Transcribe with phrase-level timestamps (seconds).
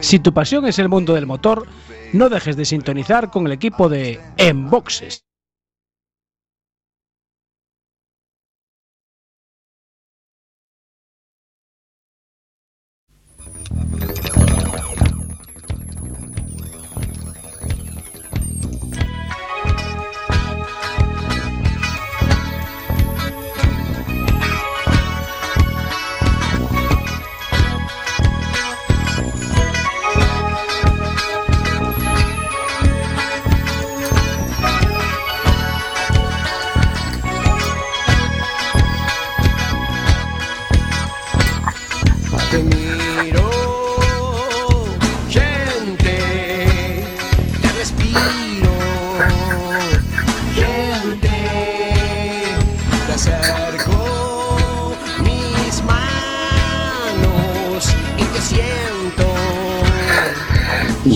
[0.00, 1.66] Si tu pasión es el mundo del motor,
[2.12, 5.24] no dejes de sintonizar con el equipo de Enboxes.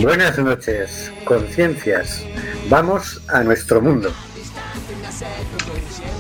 [0.05, 2.23] Buenas noches, conciencias.
[2.69, 4.13] Vamos a nuestro mundo.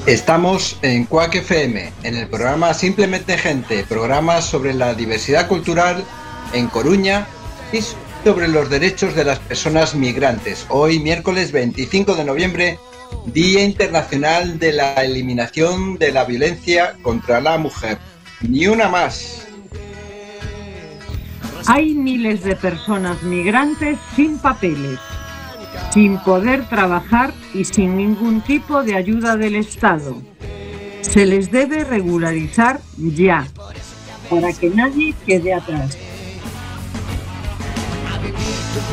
[0.06, 6.02] Estamos en Cuac FM, en el programa Simplemente Gente, programa sobre la diversidad cultural
[6.54, 7.26] en Coruña
[7.74, 7.80] y
[8.24, 10.64] sobre los derechos de las personas migrantes.
[10.70, 12.78] Hoy, miércoles 25 de noviembre,
[13.26, 17.98] Día Internacional de la Eliminación de la Violencia contra la Mujer.
[18.40, 19.43] Ni una más.
[21.66, 24.98] Hay miles de personas migrantes sin papeles,
[25.92, 30.20] sin poder trabajar y sin ningún tipo de ayuda del Estado.
[31.00, 33.46] Se les debe regularizar ya,
[34.28, 35.96] para que nadie quede atrás.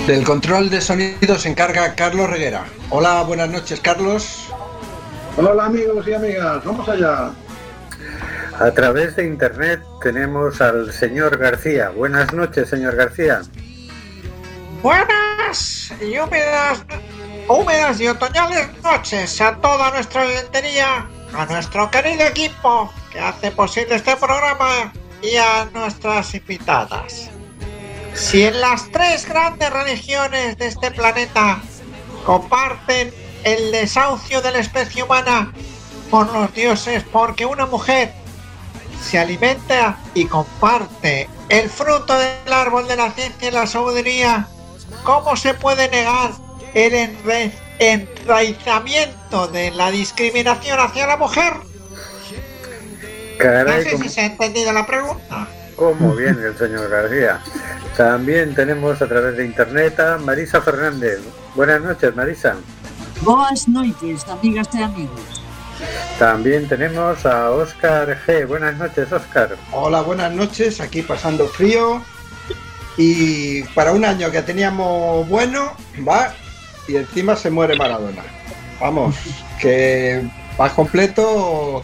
[0.08, 2.66] Del control de sonido se encarga Carlos Reguera.
[2.90, 4.48] Hola, buenas noches, Carlos.
[5.36, 7.32] Hola amigos y amigas, vamos allá.
[8.62, 11.90] A través de internet tenemos al señor García.
[11.90, 13.42] Buenas noches, señor García.
[14.84, 16.86] Buenas y húmedas,
[17.48, 23.96] húmedas y otoñales noches a toda nuestra lentería, a nuestro querido equipo que hace posible
[23.96, 27.32] este programa y a nuestras invitadas.
[28.14, 31.64] Si en las tres grandes religiones de este planeta
[32.28, 33.12] comparten
[33.44, 35.52] el desahucio de la especie humana
[36.12, 38.21] por los dioses porque una mujer
[39.02, 44.48] se alimenta y comparte el fruto del árbol de la ciencia y la sabiduría,
[45.04, 46.32] ¿cómo se puede negar
[46.74, 47.12] el
[47.80, 51.54] enraizamiento de la discriminación hacia la mujer?
[53.40, 55.48] no sé si se ha entendido la pregunta.
[55.76, 57.42] ¿Cómo viene el señor García?
[57.98, 61.20] También tenemos a través de internet a Marisa Fernández.
[61.56, 62.56] Buenas noches, Marisa.
[63.22, 65.41] Buenas noches, amigas y amigos.
[66.20, 68.48] También tenemos a Oscar G.
[68.48, 69.58] Buenas noches, Oscar.
[69.72, 70.80] Hola, buenas noches.
[70.80, 72.02] Aquí pasando frío.
[72.98, 75.76] Y para un año que teníamos bueno,
[76.08, 76.34] va
[76.88, 78.24] y encima se muere Maradona.
[78.80, 79.16] Vamos,
[79.60, 81.84] que va completo,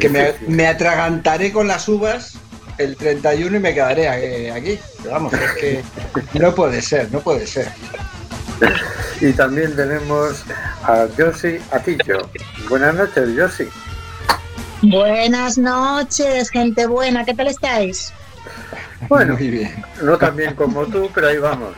[0.00, 2.38] que me, me atragantaré con las uvas
[2.78, 4.78] el 31 y me quedaré aquí.
[5.10, 5.82] vamos, es que
[6.38, 7.68] no puede ser, no puede ser.
[9.20, 10.44] Y también tenemos
[10.82, 12.28] a Josi Atillo.
[12.68, 13.68] Buenas noches, Josi.
[14.82, 17.24] Buenas noches, gente buena.
[17.24, 18.12] ¿Qué tal estáis?
[19.08, 19.84] Bueno, Muy bien.
[20.02, 21.74] no tan bien como tú, pero ahí vamos.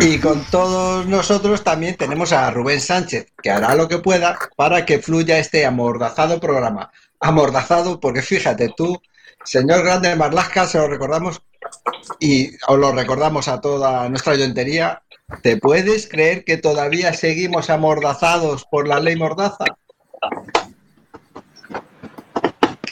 [0.00, 4.86] Y con todos nosotros también tenemos a Rubén Sánchez, que hará lo que pueda para
[4.86, 6.90] que fluya este amordazado programa.
[7.20, 9.00] Amordazado, porque fíjate tú,
[9.44, 11.42] señor Grande Marlasca, se lo recordamos
[12.20, 15.02] y os lo recordamos a toda nuestra oyontería,
[15.42, 19.64] ¿te puedes creer que todavía seguimos amordazados por la ley mordaza?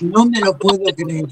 [0.01, 1.27] No me lo puedo creer.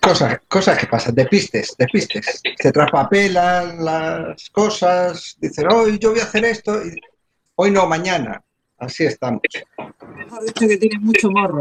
[0.00, 2.42] Cosas, cosas que pasan, de pistes, de pistes.
[2.58, 7.00] Se traspapelan las cosas, dicen, hoy yo voy a hacer esto, y
[7.54, 8.42] hoy no, mañana.
[8.82, 9.40] Así estamos.
[10.16, 11.60] Mejor dicho que tiene mucho morro.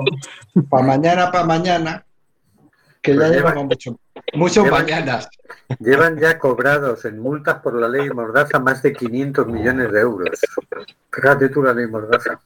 [0.68, 2.04] Para mañana, para mañana,
[3.00, 4.00] que ya llevan, mucho,
[4.34, 5.30] muchos mañanas.
[5.80, 10.42] Llevan ya cobrados en multas por la ley Mordaza más de 500 millones de euros.
[11.12, 12.40] Fíjate tú la ley Mordaza.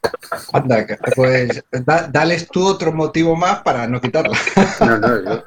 [0.52, 0.86] Anda,
[1.16, 1.64] pues
[2.12, 4.38] dales tú otro motivo más para no quitarla.
[4.82, 5.44] No, no, yo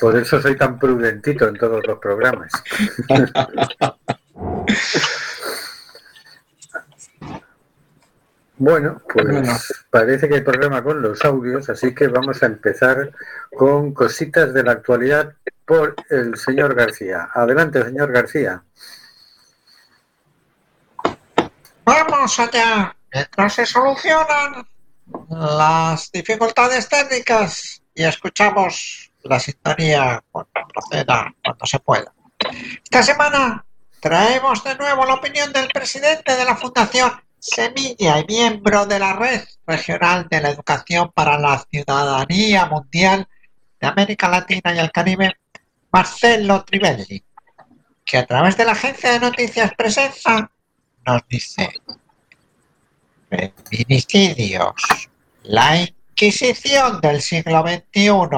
[0.00, 2.50] por eso soy tan prudentito en todos los programas.
[8.64, 13.10] Bueno, pues parece que hay problema con los audios, así que vamos a empezar
[13.50, 15.32] con cositas de la actualidad
[15.66, 17.28] por el señor García.
[17.34, 18.62] Adelante, señor García.
[21.84, 22.94] Vamos allá.
[23.12, 24.64] Mientras se solucionan
[25.28, 32.12] las dificultades técnicas y escuchamos la sintonía cuando proceda, cuando se pueda.
[32.84, 33.64] Esta semana
[33.98, 37.10] traemos de nuevo la opinión del presidente de la Fundación
[37.42, 43.26] Semilla y miembro de la Red Regional de la Educación para la Ciudadanía Mundial
[43.80, 45.32] de América Latina y el Caribe,
[45.90, 47.24] Marcelo Trivelli,
[48.04, 50.48] que a través de la agencia de noticias Presencia
[51.04, 51.68] nos dice
[53.28, 54.74] feminicidios,
[55.42, 58.28] la Inquisición del siglo XXI.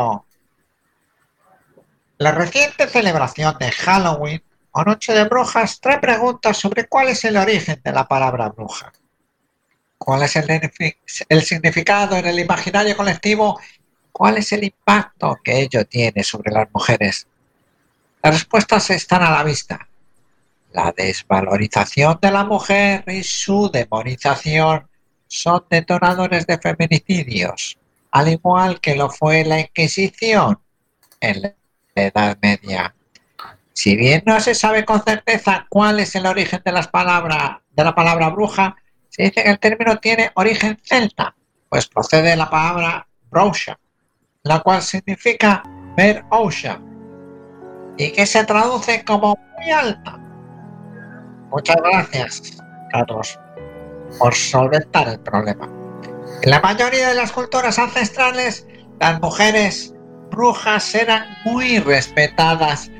[2.17, 4.43] La reciente celebración de Halloween
[4.77, 8.93] o Noche de Brujas trae preguntas sobre cuál es el origen de la palabra bruja.
[9.97, 10.73] ¿Cuál es el,
[11.29, 13.61] el significado en el imaginario colectivo?
[14.11, 17.29] ¿Cuál es el impacto que ello tiene sobre las mujeres?
[18.21, 19.89] Las respuestas están a la vista.
[20.73, 24.89] La desvalorización de la mujer y su demonización
[25.29, 27.79] son detonadores de feminicidios,
[28.11, 30.59] al igual que lo fue la Inquisición
[31.21, 31.55] en la
[31.95, 32.93] Edad Media.
[33.75, 37.95] Si bien no se sabe con certeza cuál es el origen de, las de la
[37.95, 38.77] palabra bruja,
[39.09, 41.35] se dice que el término tiene origen celta,
[41.69, 43.77] pues procede de la palabra brosha,
[44.45, 45.65] la cual significa
[45.97, 46.81] ver osha,
[47.97, 50.19] y que se traduce como muy alta.
[51.51, 52.57] Muchas gracias,
[52.93, 53.39] Carlos,
[54.21, 55.69] por solventar el problema.
[56.43, 58.69] En la mayoría de las culturas ancestrales,
[59.01, 59.95] las mujeres
[60.31, 62.91] brujas eran muy respetadas,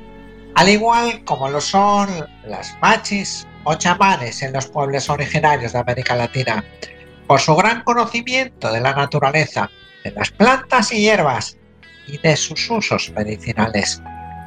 [0.55, 2.09] al igual como lo son
[2.45, 6.63] las machis o chamanes en los pueblos originarios de América Latina,
[7.27, 9.69] por su gran conocimiento de la naturaleza,
[10.03, 11.57] de las plantas y hierbas
[12.07, 14.01] y de sus usos medicinales.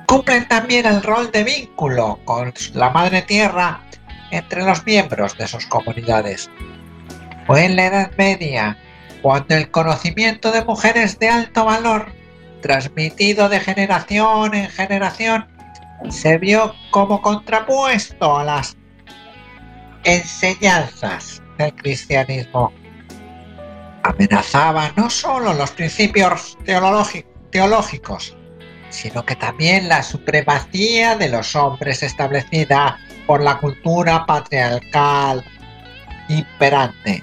[0.07, 3.83] Cumplen también el rol de vínculo con la madre tierra
[4.31, 6.49] entre los miembros de sus comunidades.
[7.47, 8.79] Fue en la Edad Media
[9.21, 12.13] cuando el conocimiento de mujeres de alto valor,
[12.63, 15.47] transmitido de generación en generación,
[16.11, 18.77] se vio como contrapuesto a las
[20.05, 22.73] enseñanzas del cristianismo.
[24.05, 28.37] Amenazaba no solo los principios teológicos,
[28.91, 35.45] sino que también la supremacía de los hombres establecida por la cultura patriarcal
[36.29, 37.23] imperante.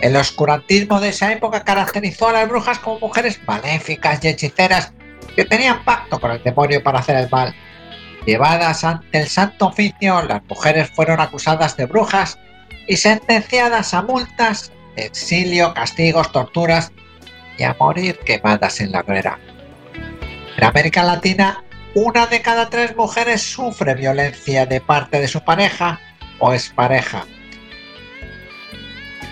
[0.00, 4.92] El oscurantismo de esa época caracterizó a las brujas como mujeres maléficas y hechiceras
[5.36, 7.54] que tenían pacto con el demonio para hacer el mal.
[8.26, 12.38] Llevadas ante el santo oficio, las mujeres fueron acusadas de brujas
[12.86, 16.92] y sentenciadas a multas, exilio, castigos, torturas
[17.56, 19.38] y a morir quemadas en la hoguera.
[20.56, 21.64] En América Latina,
[21.94, 25.98] una de cada tres mujeres sufre violencia de parte de su pareja
[26.38, 27.24] o expareja.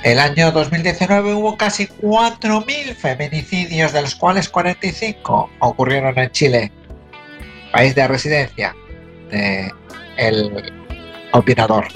[0.03, 6.73] El año 2019 hubo casi 4.000 feminicidios, de los cuales 45 ocurrieron en Chile,
[7.73, 8.75] país de residencia
[9.31, 10.73] del
[11.33, 11.89] opinador.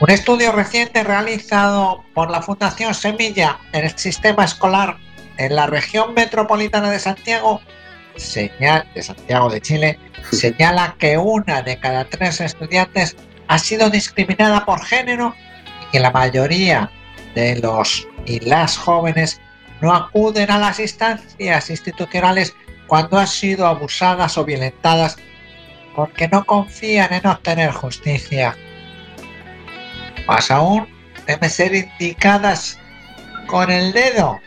[0.00, 4.98] Un estudio reciente realizado por la Fundación Semilla en el sistema escolar
[5.38, 7.60] en la región metropolitana de Santiago
[8.16, 9.98] señal, de Santiago de Chile
[10.32, 13.16] señala que una de cada tres estudiantes
[13.48, 15.34] ha sido discriminada por género
[15.82, 16.90] y que la mayoría
[17.34, 19.40] de los y las jóvenes
[19.80, 22.54] no acuden a las instancias institucionales
[22.86, 25.16] cuando han sido abusadas o violentadas
[25.94, 28.56] porque no confían en obtener justicia.
[30.26, 30.86] Más aún,
[31.26, 32.78] deben ser indicadas
[33.46, 34.40] con el dedo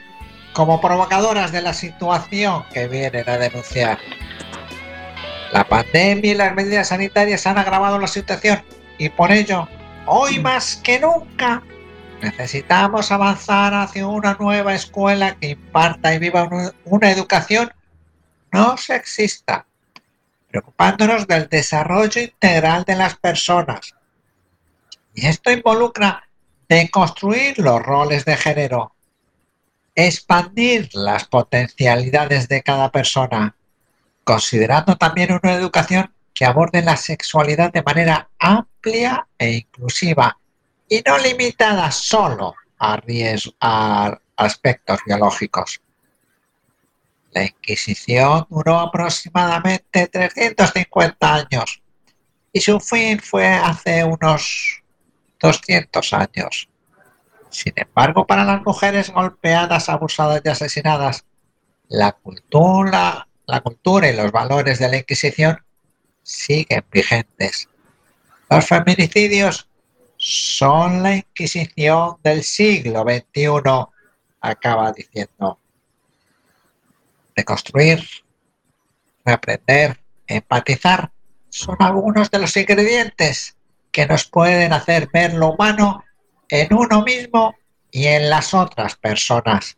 [0.53, 3.97] como provocadoras de la situación que vienen a denunciar.
[5.51, 8.61] La pandemia y las medidas sanitarias han agravado la situación
[8.99, 9.67] y por ello,
[10.05, 11.63] hoy más que nunca,
[12.21, 16.49] necesitamos avanzar hacia una nueva escuela que imparta y viva
[16.85, 17.71] una educación
[18.51, 19.65] no sexista,
[20.49, 23.93] preocupándonos del desarrollo integral de las personas.
[25.13, 26.27] Y esto involucra
[26.67, 28.93] deconstruir los roles de género,
[29.95, 33.55] expandir las potencialidades de cada persona,
[34.23, 40.37] considerando también una educación que aborde la sexualidad de manera amplia e inclusiva
[40.87, 43.01] y no limitada solo a,
[43.59, 45.81] a aspectos biológicos.
[47.31, 51.81] La Inquisición duró aproximadamente 350 años
[52.51, 54.81] y su fin fue hace unos
[55.39, 56.69] 200 años.
[57.49, 61.25] Sin embargo, para las mujeres golpeadas, abusadas y asesinadas,
[61.87, 65.59] la cultura, la cultura y los valores de la Inquisición
[66.23, 67.67] siguen vigentes.
[68.49, 69.67] Los feminicidios
[70.17, 73.51] son la Inquisición del siglo XXI
[74.41, 75.59] acaba diciendo
[77.39, 78.05] de construir,
[79.23, 81.09] reaprender, empatizar,
[81.47, 83.55] son algunos de los ingredientes
[83.93, 86.03] que nos pueden hacer ver lo humano
[86.49, 87.55] en uno mismo
[87.91, 89.77] y en las otras personas.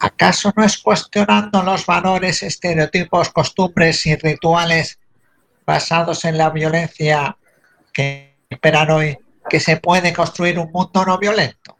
[0.00, 4.98] ¿Acaso no es cuestionando los valores, estereotipos, costumbres y rituales
[5.66, 7.36] basados en la violencia
[7.92, 9.18] que imperan hoy
[9.50, 11.76] que se puede construir un mundo no violento?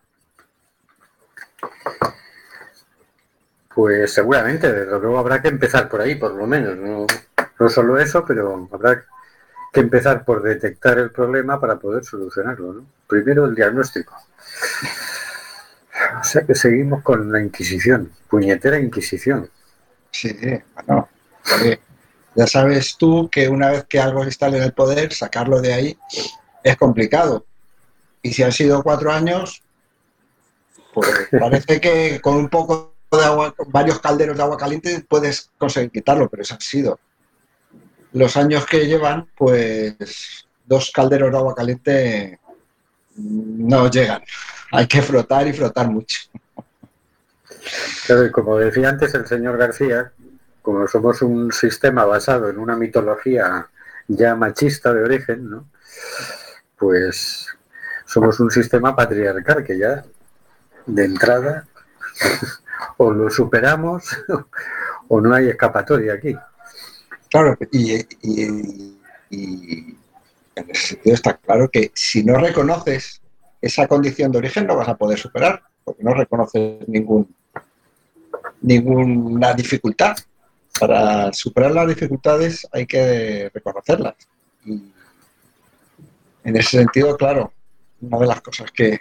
[3.75, 6.76] Pues seguramente, desde luego habrá que empezar por ahí, por lo menos.
[6.76, 7.07] No,
[7.59, 9.05] no solo eso, pero habrá
[9.73, 12.73] que empezar por detectar el problema para poder solucionarlo.
[12.75, 12.87] ¿no?
[13.07, 14.14] Primero el diagnóstico.
[16.21, 19.49] O sea que seguimos con la Inquisición, puñetera Inquisición.
[20.11, 20.37] Sí,
[20.75, 21.09] bueno,
[22.35, 25.99] ya sabes tú que una vez que algo está en el poder, sacarlo de ahí
[26.62, 27.45] es complicado.
[28.23, 29.62] Y si han sido cuatro años,
[30.95, 35.90] pues parece que con un poco de agua, varios calderos de agua caliente puedes conseguir
[35.90, 36.99] quitarlo, pero eso ha sido.
[38.12, 42.38] Los años que llevan, pues dos calderos de agua caliente
[43.16, 44.23] no llegan.
[44.73, 46.21] Hay que frotar y frotar mucho.
[48.33, 50.12] Como decía antes el señor García,
[50.62, 53.69] como somos un sistema basado en una mitología
[54.09, 55.69] ya machista de origen, ¿no?
[56.76, 57.47] pues
[58.07, 60.04] somos un sistema patriarcal que ya
[60.87, 61.64] de entrada
[62.96, 64.04] o lo superamos
[65.08, 66.36] o no hay escapatoria aquí.
[67.30, 67.94] Claro, y,
[70.54, 73.22] en ese sentido está claro que si no reconoces
[73.60, 77.34] esa condición de origen no vas a poder superar, porque no reconoces ningún,
[78.60, 80.16] ninguna dificultad.
[80.78, 84.14] Para superar las dificultades hay que reconocerlas.
[84.64, 84.92] Y
[86.44, 87.52] en ese sentido, claro,
[88.00, 89.00] una de las cosas que,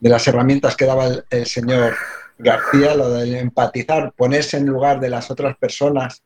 [0.00, 1.94] de las herramientas que daba el señor
[2.38, 6.22] García, lo de empatizar, ponerse en lugar de las otras personas,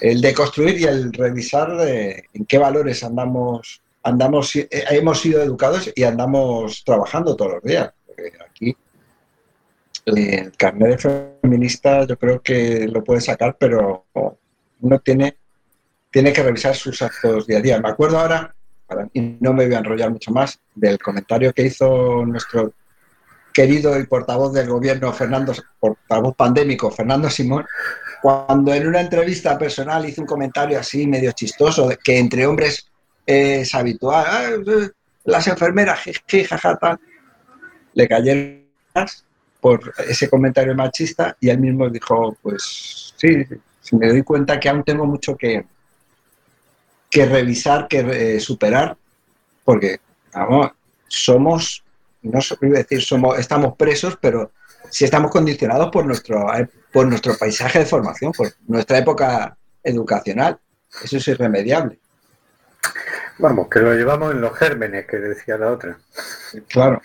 [0.00, 5.42] el de construir y el revisar de en qué valores andamos, andamos, eh, hemos sido
[5.42, 7.92] educados y andamos trabajando todos los días.
[8.06, 8.76] Porque aquí
[10.06, 14.04] eh, el carnet de feminista yo creo que lo puede sacar, pero
[14.80, 15.36] uno tiene,
[16.10, 17.80] tiene que revisar sus actos día a día.
[17.80, 18.54] Me acuerdo ahora,
[19.12, 22.72] y no me voy a enrollar mucho más, del comentario que hizo nuestro
[23.56, 27.64] querido y portavoz del gobierno, Fernando, portavoz pandémico, Fernando Simón,
[28.20, 32.86] cuando en una entrevista personal hizo un comentario así medio chistoso, que entre hombres
[33.24, 34.90] es habitual, "Ah, eh,
[35.24, 37.00] las enfermeras, jiji, jaja, tal",
[37.94, 38.62] le cayeron
[39.58, 43.42] por ese comentario machista y él mismo dijo, pues sí,
[43.80, 45.64] sí, me doy cuenta que aún tengo mucho que,
[47.08, 48.00] que revisar, que
[48.36, 48.98] eh, superar,
[49.64, 49.98] porque
[50.34, 50.72] vamos,
[51.08, 51.82] somos,
[52.26, 54.52] no iba a decir, somos, estamos presos, pero
[54.90, 60.58] sí estamos condicionados por nuestro, eh, por nuestro paisaje de formación, por nuestra época educacional.
[61.02, 61.98] Eso es irremediable.
[63.38, 65.98] Vamos, que lo llevamos en los gérmenes, que decía la otra.
[66.68, 67.02] Claro.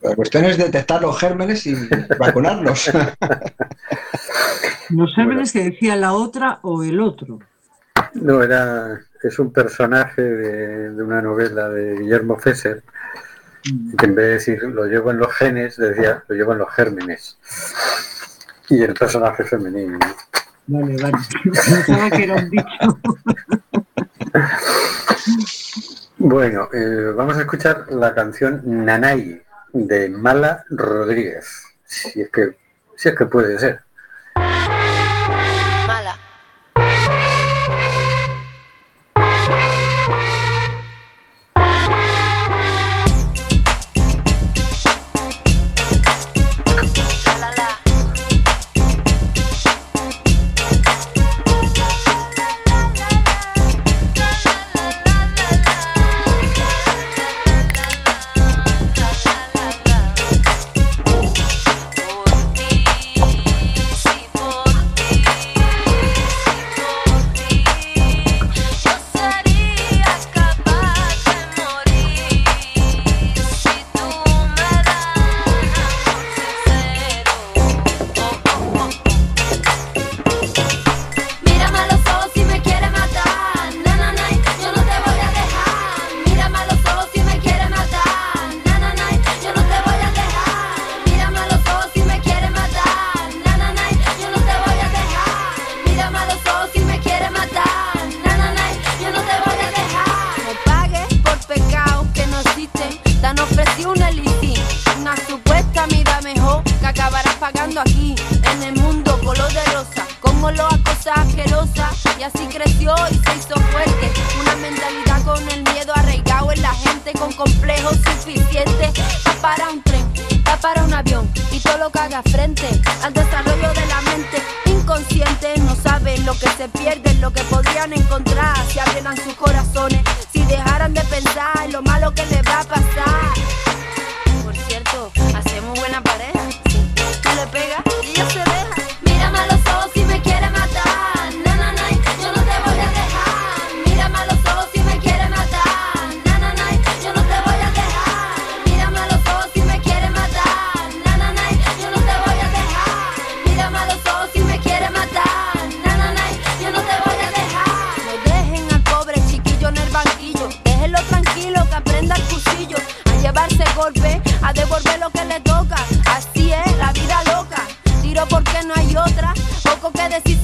[0.00, 1.74] La cuestión es detectar los gérmenes y
[2.18, 2.90] vacunarlos.
[4.90, 7.38] Los gérmenes que decía la otra o el otro.
[8.14, 12.82] No, era, es un personaje de, de una novela de Guillermo Fesser,
[13.62, 16.70] que en vez de decir lo llevo en los genes, decía lo llevo en los
[16.70, 17.38] gérmenes.
[18.68, 19.98] Y el personaje femenino.
[19.98, 20.80] ¿no?
[20.80, 21.18] Vale, vale.
[21.44, 23.00] Pensaba que era un dicho.
[26.24, 29.42] Bueno, eh, vamos a escuchar la canción Nanay
[29.72, 31.64] de Mala Rodríguez.
[31.84, 32.56] Si es que,
[32.96, 33.80] si es que puede ser.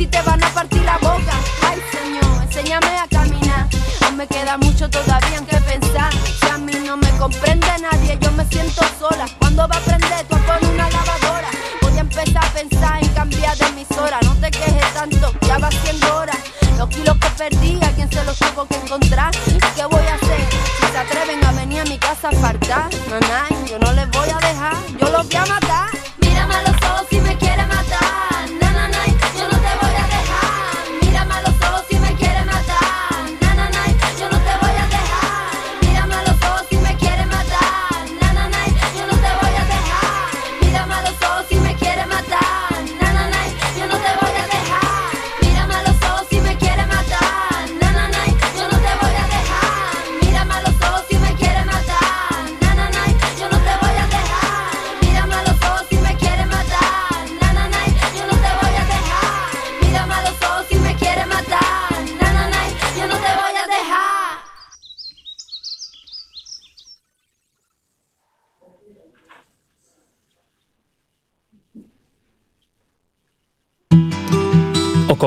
[0.08, 1.34] Te van a partir la boca.
[1.66, 3.68] Ay, Señor, enséñame a caminar.
[4.04, 6.12] Aún me queda mucho todavía en que pensar.
[6.12, 9.26] Si a mí no me comprende nadie, yo me siento sola.
[9.38, 11.48] ¿Cuándo va a aprender tú poner una lavadora?
[11.82, 14.18] Voy a empezar a pensar en cambiar de emisora.
[14.22, 16.34] No te quejes tanto, ya va siendo hora.
[16.76, 19.34] Los kilos que perdí, a quien se los tuvo que encontrar.
[19.46, 20.40] ¿Y qué voy a hacer?
[20.80, 24.28] Si se atreven a venir a mi casa a faltar, nanay, yo no les voy
[24.30, 25.97] a dejar, yo los voy a matar.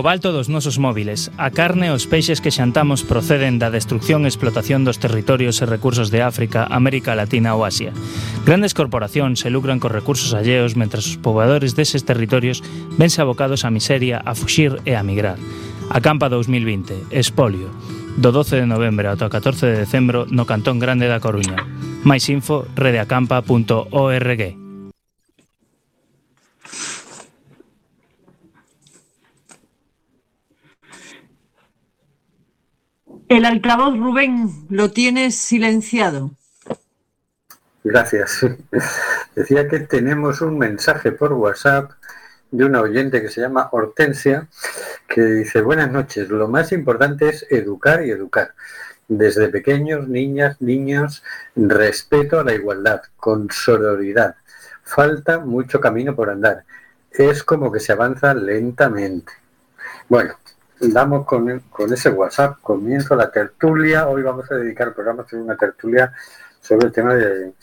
[0.01, 4.33] cobalto dos nosos móviles, a carne e os peixes que xantamos proceden da destrucción e
[4.33, 7.93] explotación dos territorios e recursos de África, América Latina ou Asia.
[8.41, 12.65] Grandes corporacións se lucran cos recursos alleos mentras os pobladores deses territorios
[12.97, 15.37] vense abocados á miseria, a fuxir e a migrar.
[15.93, 17.69] Acampa 2020, Espolio,
[18.17, 21.61] do 12 de novembro ao 14 de decembro no Cantón Grande da Coruña.
[22.01, 24.61] Mais info redeacampa.org.
[33.32, 36.32] El altavoz, Rubén, lo tienes silenciado.
[37.82, 38.46] Gracias.
[39.38, 41.91] Decía que tenemos un mensaje por WhatsApp
[42.52, 44.50] de una oyente que se llama Hortensia,
[45.08, 48.54] que dice, buenas noches, lo más importante es educar y educar.
[49.08, 51.24] Desde pequeños, niñas, niños,
[51.56, 54.36] respeto a la igualdad, con sororidad.
[54.84, 56.65] Falta mucho camino por andar.
[57.10, 59.32] Es como que se avanza lentamente.
[60.10, 60.36] Bueno,
[60.89, 64.08] damos con, con ese WhatsApp, comienzo la tertulia.
[64.08, 66.12] Hoy vamos a dedicar el programa a una tertulia
[66.60, 67.54] sobre el tema de,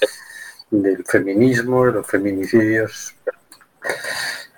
[0.70, 3.14] del feminismo, los feminicidios.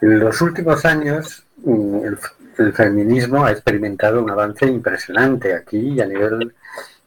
[0.01, 2.19] En los últimos años, mm, el,
[2.59, 6.55] el feminismo ha experimentado un avance impresionante aquí y a nivel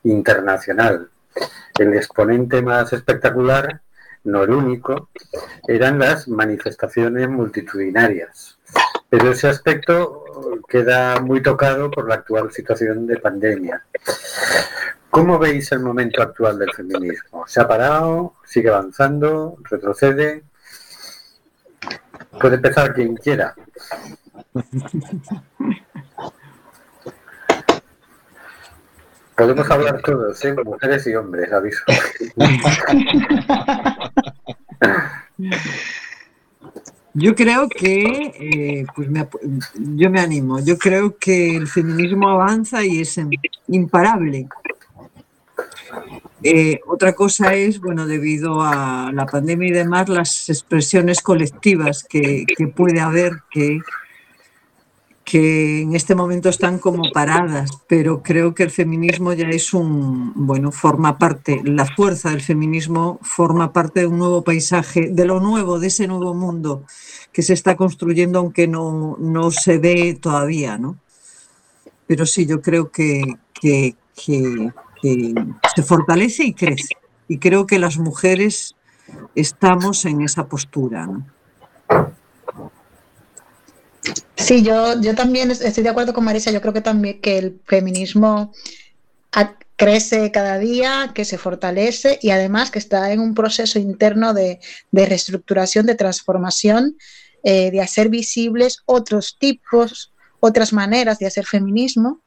[0.04, 1.10] internacional.
[1.78, 3.82] El exponente más espectacular,
[4.24, 5.10] no el único,
[5.68, 8.58] eran las manifestaciones multitudinarias.
[9.10, 10.23] Pero ese aspecto
[10.68, 13.84] queda muy tocado por la actual situación de pandemia.
[15.10, 17.46] ¿Cómo veis el momento actual del feminismo?
[17.48, 18.34] ¿Se ha parado?
[18.46, 19.58] ¿Sigue avanzando?
[19.70, 20.44] ¿Retrocede?
[22.40, 23.54] Puede empezar quien quiera.
[29.36, 30.56] Podemos hablar todos, ¿eh?
[30.64, 31.84] mujeres y hombres, aviso.
[37.14, 39.28] Yo creo que, eh, pues me
[39.76, 43.20] yo me animo, yo creo que el feminismo avanza y es
[43.68, 44.48] imparable.
[46.42, 52.46] Eh, otra cosa es, bueno, debido a la pandemia y demás, las expresiones colectivas que
[52.76, 53.80] puede haber que,
[55.34, 60.32] que en este momento están como paradas, pero creo que el feminismo ya es un,
[60.36, 65.40] bueno, forma parte, la fuerza del feminismo forma parte de un nuevo paisaje, de lo
[65.40, 66.84] nuevo, de ese nuevo mundo
[67.32, 70.98] que se está construyendo, aunque no, no se ve todavía, ¿no?
[72.06, 73.24] Pero sí, yo creo que,
[73.60, 74.72] que, que-
[75.76, 76.96] se fortalece y crece.
[77.28, 78.76] Y creo que las mujeres
[79.34, 81.10] estamos en esa postura.
[84.36, 86.52] Sí, yo, yo también estoy de acuerdo con Marisa.
[86.52, 88.52] Yo creo que también que el feminismo
[89.76, 94.60] crece cada día, que se fortalece y además que está en un proceso interno de,
[94.92, 96.98] de reestructuración, de transformación,
[97.44, 102.22] eh, de hacer visibles otros tipos, otras maneras de hacer feminismo.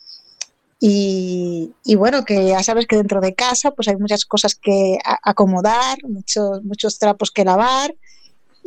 [0.79, 4.99] Y, y bueno, que ya sabes que dentro de casa pues hay muchas cosas que
[5.23, 7.95] acomodar, muchos, muchos trapos que lavar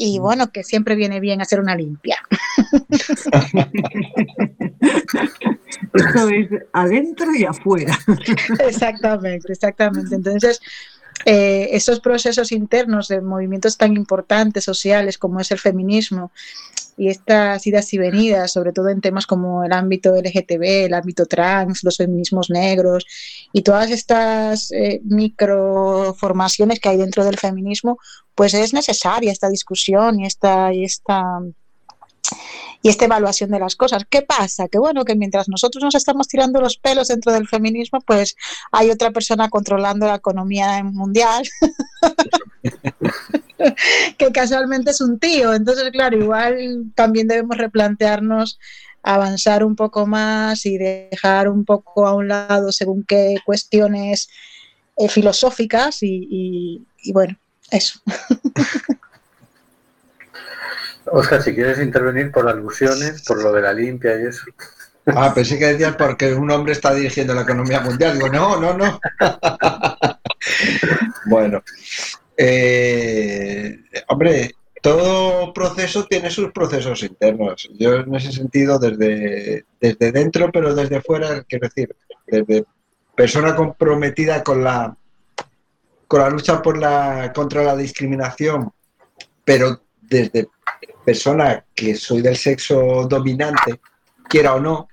[0.02, 2.18] y bueno, que siempre viene bien hacer una limpia.
[5.94, 8.00] Esto es adentro y afuera.
[8.66, 10.16] Exactamente, exactamente.
[10.16, 10.62] Entonces,
[11.26, 16.32] eh, esos procesos internos de movimientos tan importantes sociales como es el feminismo
[17.00, 21.26] y estas idas y venidas, sobre todo en temas como el ámbito LGTB, el ámbito
[21.26, 23.06] trans, los feminismos negros
[23.54, 28.00] y todas estas eh, microformaciones que hay dentro del feminismo,
[28.36, 31.40] pues es necesaria esta discusión y esta, y esta
[32.82, 34.04] y esta evaluación de las cosas.
[34.10, 34.68] ¿Qué pasa?
[34.68, 38.36] Que bueno, que mientras nosotros nos estamos tirando los pelos dentro del feminismo, pues
[38.72, 41.44] hay otra persona controlando la economía mundial,
[44.18, 45.54] que casualmente es un tío.
[45.54, 48.60] Entonces, claro, igual también debemos replantearnos
[49.04, 54.30] avanzar un poco más y dejar un poco a un lado según qué cuestiones
[54.98, 57.38] eh, filosóficas y, y- y bueno,
[57.72, 58.00] eso.
[61.12, 64.44] Oscar, si quieres intervenir por alusiones, por lo de la limpia y eso.
[65.08, 68.14] Ah, pensé que decías porque un hombre está dirigiendo la economía mundial.
[68.16, 69.00] Digo, no, no, no.
[71.26, 71.64] bueno,
[72.42, 77.70] eh, hombre, todo proceso tiene sus procesos internos.
[77.78, 81.94] Yo en ese sentido, desde, desde dentro, pero desde fuera, quiero decir,
[82.28, 82.64] desde
[83.14, 84.96] persona comprometida con la,
[86.08, 88.72] con la lucha por la, contra la discriminación,
[89.44, 90.48] pero desde
[91.04, 93.82] persona que soy del sexo dominante,
[94.30, 94.88] quiera o no,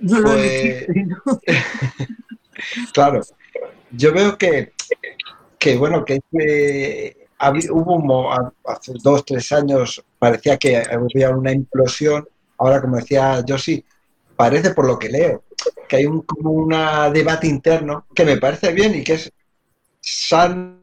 [0.00, 1.40] No lo Pues- elegiste, ¿no?
[2.92, 3.22] Claro,
[3.90, 4.72] yo veo que,
[5.60, 7.26] que bueno, que eh,
[7.70, 8.32] hubo
[8.64, 12.26] hace dos, tres años parecía que había una implosión,
[12.58, 13.84] ahora como decía yo sí,
[14.34, 15.44] parece por lo que leo,
[15.86, 16.70] que hay un como un
[17.12, 19.30] debate interno que me parece bien y que es
[20.00, 20.80] sano,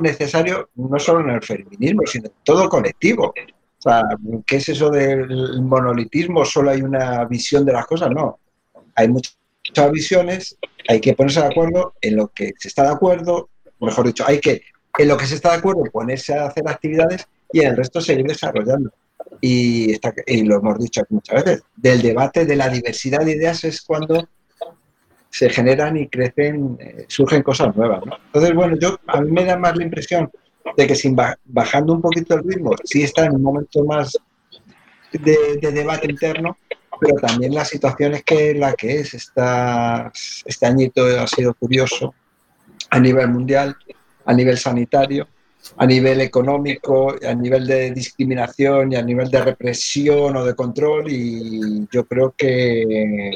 [0.00, 3.34] necesario, no solo en el feminismo, sino en todo colectivo.
[3.34, 4.02] O sea,
[4.46, 6.44] ¿qué es eso del monolitismo?
[6.44, 8.38] Solo hay una visión de las cosas, no.
[8.94, 9.34] Hay muchas
[9.90, 10.56] visiones,
[10.88, 13.48] hay que ponerse de acuerdo en lo que se está de acuerdo,
[13.86, 14.62] mejor dicho, hay que
[14.98, 18.00] en lo que se está de acuerdo ponerse a hacer actividades y en el resto
[18.00, 18.90] seguir desarrollando.
[19.40, 23.64] Y, está, y lo hemos dicho muchas veces, del debate de la diversidad de ideas
[23.64, 24.28] es cuando
[25.30, 28.02] se generan y crecen, eh, surgen cosas nuevas.
[28.26, 30.30] Entonces, bueno, yo a mí me da más la impresión
[30.76, 34.18] de que sin ba- bajando un poquito el ritmo, sí está en un momento más
[35.12, 36.56] de, de debate interno,
[37.00, 39.14] pero también la situación es que la que es.
[39.14, 40.12] Esta,
[40.44, 42.14] este añito ha sido curioso
[42.90, 43.76] a nivel mundial,
[44.24, 45.28] a nivel sanitario,
[45.76, 51.10] a nivel económico, a nivel de discriminación y a nivel de represión o de control.
[51.10, 53.30] Y yo creo que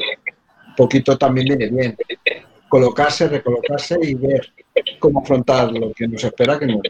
[0.75, 1.97] poquito también viene bien.
[2.67, 4.51] Colocarse, recolocarse y ver
[4.99, 6.81] cómo afrontar lo que nos espera, que no-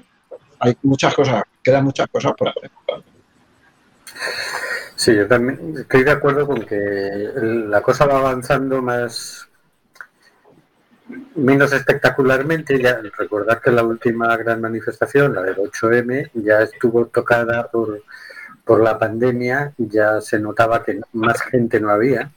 [0.59, 2.71] hay muchas cosas, quedan muchas cosas por hacer.
[4.95, 6.75] Sí, yo también estoy de acuerdo con que
[7.35, 9.47] la cosa va avanzando más
[11.35, 12.81] menos espectacularmente.
[12.81, 18.01] Ya recordar que la última gran manifestación, la del 8M, ya estuvo tocada por,
[18.63, 22.31] por la pandemia, ya se notaba que más gente no había,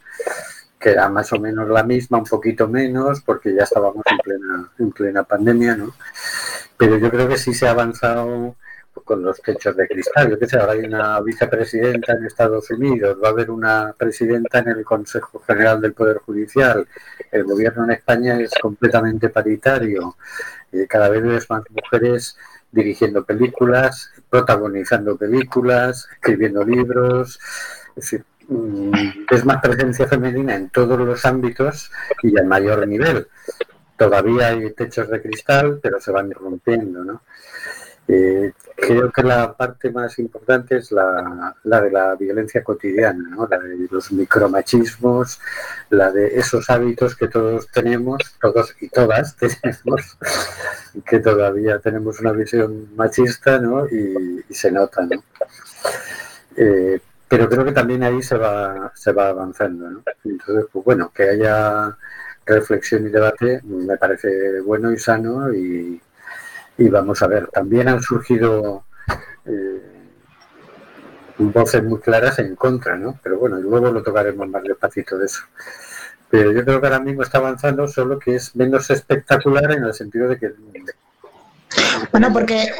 [0.78, 4.70] que era más o menos la misma, un poquito menos, porque ya estábamos en plena,
[4.78, 5.94] en plena pandemia, ¿no?
[6.76, 8.56] Pero yo creo que sí se ha avanzado
[9.04, 10.30] con los techos de cristal.
[10.30, 14.58] Yo qué sé, ahora hay una vicepresidenta en Estados Unidos, va a haber una presidenta
[14.60, 16.86] en el Consejo General del Poder Judicial.
[17.30, 20.16] El gobierno en España es completamente paritario.
[20.72, 22.36] Eh, cada vez ves más mujeres
[22.70, 27.38] dirigiendo películas, protagonizando películas, escribiendo libros.
[27.90, 28.92] Es decir, mm,
[29.30, 31.90] es más presencia femenina en todos los ámbitos
[32.22, 33.28] y a mayor nivel.
[33.96, 37.22] Todavía hay techos de cristal, pero se van rompiendo, ¿no?
[38.06, 43.46] Eh, creo que la parte más importante es la, de la violencia cotidiana, ¿no?
[43.46, 45.40] la de los micromachismos,
[45.90, 50.16] la de esos hábitos que todos tenemos, todos y todas tenemos,
[51.04, 53.86] que todavía tenemos una visión machista ¿no?
[53.88, 55.02] y, y se nota.
[55.02, 55.22] ¿no?
[56.56, 59.90] Eh, pero creo que también ahí se va, se va avanzando.
[59.90, 60.02] ¿no?
[60.24, 61.96] Entonces, pues bueno, que haya
[62.46, 66.00] reflexión y debate me parece bueno y sano y,
[66.78, 68.84] y vamos a ver, también han surgido
[69.44, 69.82] eh,
[71.38, 73.18] voces muy claras en contra, ¿no?
[73.22, 75.42] Pero bueno, luego lo tocaremos más despacito de eso.
[76.30, 79.92] Pero yo creo que ahora mismo está avanzando, solo que es menos espectacular en el
[79.92, 80.52] sentido de que
[82.12, 82.70] Bueno, porque,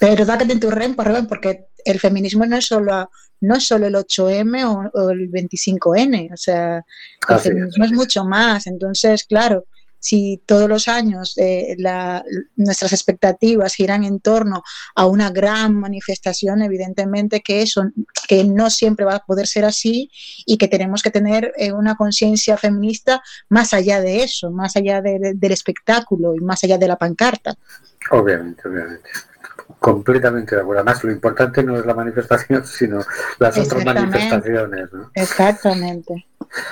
[0.00, 3.86] pero verdad que te interrumpo, Rubén, porque el feminismo no es solo no es solo
[3.86, 6.84] el 8M o, o el 25N, o sea, el
[7.28, 7.54] Así es.
[7.54, 8.66] feminismo es mucho más.
[8.66, 9.66] Entonces, claro,
[10.04, 12.22] si todos los años eh, la-
[12.56, 14.62] nuestras expectativas giran en torno
[14.94, 17.84] a una gran manifestación, evidentemente que eso
[18.28, 20.10] que no siempre va a poder ser así
[20.44, 25.00] y que tenemos que tener eh, una conciencia feminista más allá de eso, más allá
[25.00, 27.54] de- de- del espectáculo y más allá de la pancarta.
[28.10, 29.08] Obviamente, obviamente.
[29.78, 30.82] Completamente de acuerdo.
[30.82, 33.00] Además, lo importante no es la manifestación, sino
[33.38, 34.92] las otras manifestaciones.
[34.92, 35.10] ¿no?
[35.14, 36.26] Exactamente.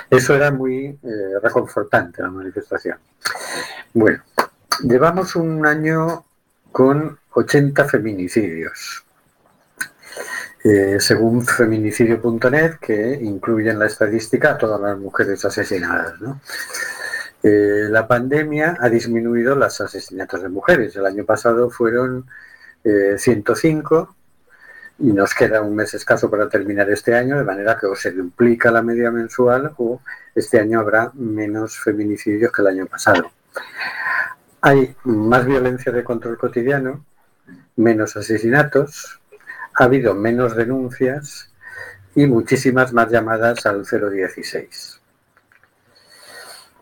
[0.09, 2.97] Eso era muy eh, reconfortante, la manifestación.
[3.93, 4.23] Bueno,
[4.83, 6.23] llevamos un año
[6.71, 9.03] con 80 feminicidios.
[10.63, 16.21] Eh, según feminicidio.net, que incluye en la estadística a todas las mujeres asesinadas.
[16.21, 16.39] ¿no?
[17.43, 20.95] Eh, la pandemia ha disminuido los asesinatos de mujeres.
[20.95, 22.25] El año pasado fueron
[22.83, 24.15] eh, 105
[24.99, 28.11] y nos queda un mes escaso para terminar este año, de manera que o se
[28.11, 30.01] duplica la media mensual o
[30.35, 33.31] este año habrá menos feminicidios que el año pasado.
[34.61, 37.03] Hay más violencia de control cotidiano,
[37.75, 39.19] menos asesinatos,
[39.75, 41.51] ha habido menos denuncias
[42.15, 45.01] y muchísimas más llamadas al 016.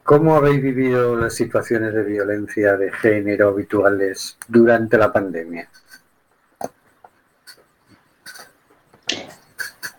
[0.03, 5.69] ¿Cómo habéis vivido las situaciones de violencia de género habituales durante la pandemia?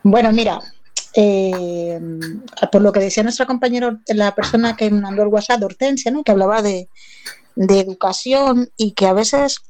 [0.03, 0.61] Bueno, mira,
[1.15, 2.01] eh,
[2.71, 6.23] por lo que decía nuestra compañera, la persona que mandó el WhatsApp, Hortensia, ¿no?
[6.23, 6.89] que hablaba de,
[7.55, 9.61] educación y que a veces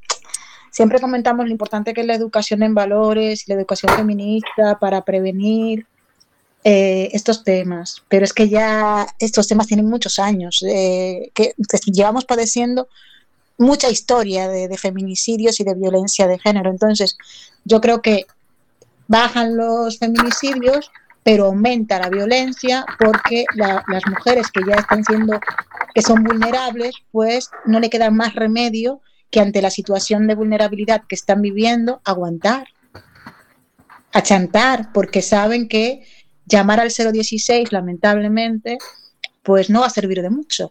[0.71, 5.05] siempre comentamos lo importante que es la educación en valores y la educación feminista para
[5.05, 5.85] prevenir
[6.63, 8.05] eh, estos temas.
[8.09, 11.55] Pero es que ya estos temas tienen muchos años, eh, que,
[11.87, 12.87] llevamos padeciendo
[13.59, 16.71] mucha historia de feminicidios y de violencia de género.
[16.71, 17.17] Entonces,
[17.65, 18.27] yo creo que
[19.09, 20.91] bajan los feminicidios,
[21.23, 25.39] pero aumenta la violencia porque la- las mujeres que ya están siendo,
[25.95, 31.03] que son vulnerables, pues no le queda más remedio que ante la situación de vulnerabilidad
[31.09, 32.67] que están viviendo, aguantar,
[34.13, 36.07] achantar, porque saben que
[36.47, 38.79] llamar al 016, lamentablemente,
[39.43, 40.71] pues no va a servir de mucho.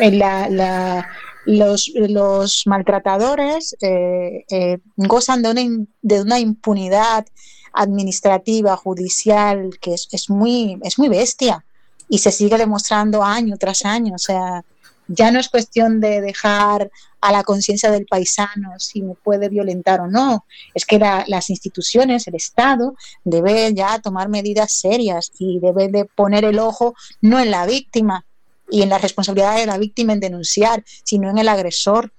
[0.00, 1.08] Eh, la- la-
[1.46, 7.26] los, los maltratadores eh, eh, gozan de una, de una impunidad
[7.72, 11.64] administrativa, judicial, que es, es muy, es muy bestia
[12.08, 14.14] y se sigue demostrando año tras año.
[14.14, 14.64] O sea,
[15.08, 20.00] ya no es cuestión de dejar a la conciencia del paisano si me puede violentar
[20.00, 20.44] o no.
[20.74, 26.04] Es que la- las instituciones, el Estado, debe ya tomar medidas serias y debe de
[26.04, 28.24] poner el ojo no en la víctima
[28.70, 32.12] y en la responsabilidad de la víctima en denunciar, sino en el agresor.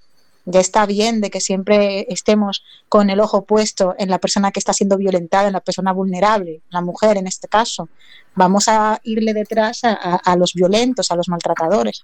[0.46, 4.60] Ya está bien de que siempre estemos con el ojo puesto en la persona que
[4.60, 7.90] está siendo violentada, en la persona vulnerable, la mujer en este caso.
[8.34, 12.04] Vamos a irle detrás a, los violentos, a los maltratadores.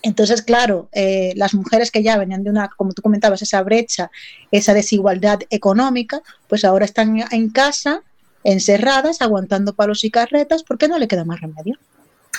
[0.00, 4.10] Entonces, claro, eh, las mujeres que ya venían de una, como tú comentabas, esa brecha,
[4.50, 8.02] esa desigualdad económica, pues ahora están en casa,
[8.42, 11.78] encerradas, aguantando palos y carretas, porque no le queda más remedio.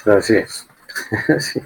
[0.05, 0.67] Así es.
[1.27, 1.59] Es.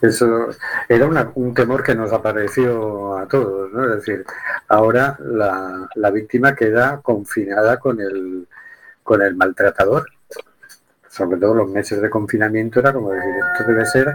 [0.00, 0.48] Eso
[0.88, 3.84] era un temor que nos apareció a todos, ¿no?
[3.84, 4.24] Es decir,
[4.68, 8.46] ahora la, la víctima queda confinada con el,
[9.02, 10.06] con el maltratador.
[11.08, 14.14] Sobre todo los meses de confinamiento era como decir, esto debe ser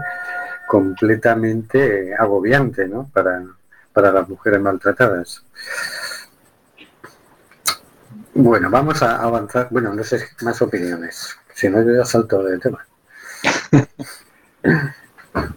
[0.67, 3.09] completamente agobiante, ¿no?
[3.13, 3.43] Para,
[3.91, 5.43] para las mujeres maltratadas.
[8.33, 9.67] Bueno, vamos a avanzar.
[9.69, 11.37] Bueno, no sé, más opiniones.
[11.53, 12.85] Si no, yo ya salto de tema.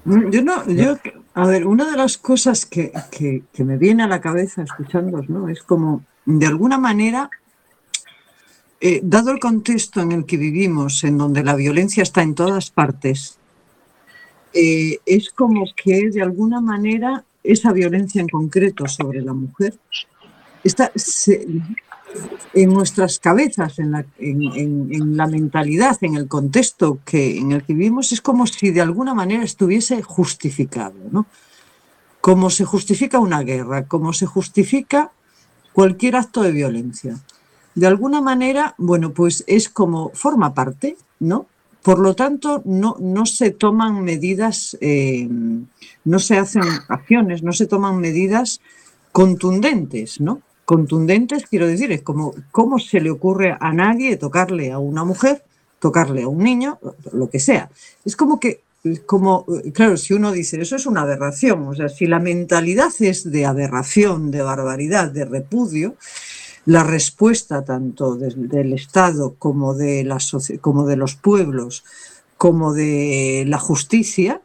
[0.05, 0.97] Mm, Yo no, yo,
[1.35, 5.49] a ver, una de las cosas que, que- me viene a la cabeza escuchándoos, ¿no?
[5.49, 7.29] Es como, de alguna manera,
[8.81, 12.71] eh, dado el contexto en el que vivimos, en donde la violencia está en todas
[12.71, 13.39] partes,
[14.55, 19.79] eh, es como que de alguna manera esa violencia en concreto sobre la mujer
[20.65, 20.91] está
[22.55, 27.75] en nuestras cabezas, en la, en- la mentalidad, en el contexto que, en el que
[27.75, 31.27] vivimos, es como si de alguna manera estuviese justificado, ¿no?
[32.21, 35.11] Como se justifica una guerra, como se justifica
[35.73, 37.19] cualquier acto de violencia.
[37.75, 41.47] De alguna manera, bueno, pues es como forma parte, ¿no?
[41.83, 45.29] Por lo tanto, no, no se toman medidas, eh,
[46.05, 48.61] no se hacen acciones, no se toman medidas
[49.13, 50.41] contundentes, ¿no?
[50.67, 55.43] Contundentes, quiero decir, es como cómo se le ocurre a nadie tocarle a una mujer,
[55.79, 56.79] tocarle a un niño,
[57.13, 57.71] lo que sea.
[58.05, 58.61] Es como que,
[59.07, 63.31] como, claro, si uno dice, eso es una aberración, o sea, si la mentalidad es
[63.31, 65.95] de aberración, de barbaridad, de repudio,
[66.65, 70.19] la respuesta tanto del, Estado como de, la,
[70.61, 71.85] como de los pueblos,
[72.37, 74.43] como de la justicia,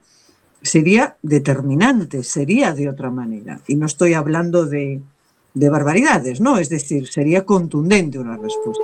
[0.62, 3.60] sería determinante, sería de otra manera.
[3.66, 5.02] Y no estoy hablando de,
[5.54, 6.58] de barbaridades, ¿no?
[6.58, 8.84] Es decir, sería contundente una respuesta.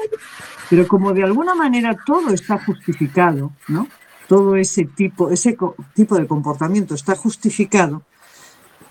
[0.69, 3.88] Pero como de alguna manera todo está justificado, ¿no?
[4.27, 5.58] Todo ese tipo, ese
[5.95, 8.03] tipo de comportamiento está justificado,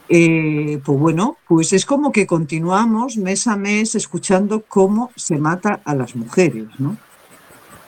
[0.09, 5.81] eh, pues bueno, pues es como que continuamos mes a mes escuchando cómo se mata
[5.85, 6.97] a las mujeres, ¿no?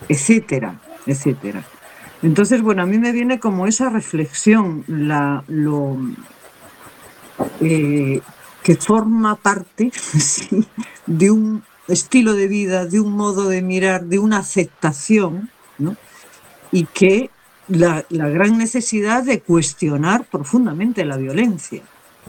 [0.08, 1.64] Etcétera, etcétera.
[2.22, 5.96] Entonces, bueno, a mí me viene como esa reflexión, la, lo,
[7.60, 8.20] eh,
[8.62, 9.92] que forma parte
[11.06, 15.96] de un estilo de vida, de un modo de mirar, de una aceptación, ¿no?
[16.70, 17.30] y que
[17.68, 21.82] la, la, gran necesidad de cuestionar profundamente la violencia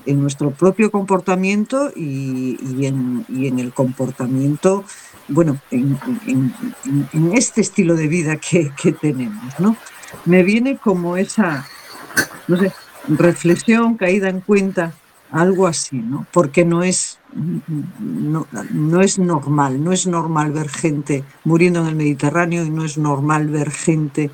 [0.05, 4.85] en nuestro propio comportamiento y, y, en, y en, el comportamiento,
[5.27, 6.53] bueno, en, en,
[7.11, 9.75] en este estilo de vida que, que, tenemos, ¿no?
[10.25, 11.67] Me viene como esa,
[12.47, 12.71] no sé,
[13.07, 14.93] reflexión, caída en cuenta
[15.31, 16.25] algo así, ¿no?
[16.31, 21.95] Porque no es, no, no, es normal, no es normal ver gente muriendo en el
[21.95, 24.31] Mediterráneo y no es normal ver gente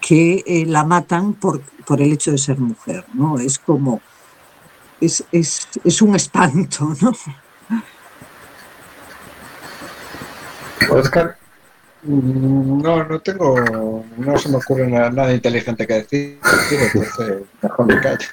[0.00, 3.38] que eh, la matan por, por, el hecho de ser mujer, ¿no?
[3.38, 4.00] Es como,
[5.00, 7.12] es, es, es un espanto, ¿no?
[10.90, 11.36] Oscar.
[12.02, 16.38] No, no tengo, no se me ocurre nada, nada inteligente que decir,
[16.70, 18.28] entonces mejor me callo.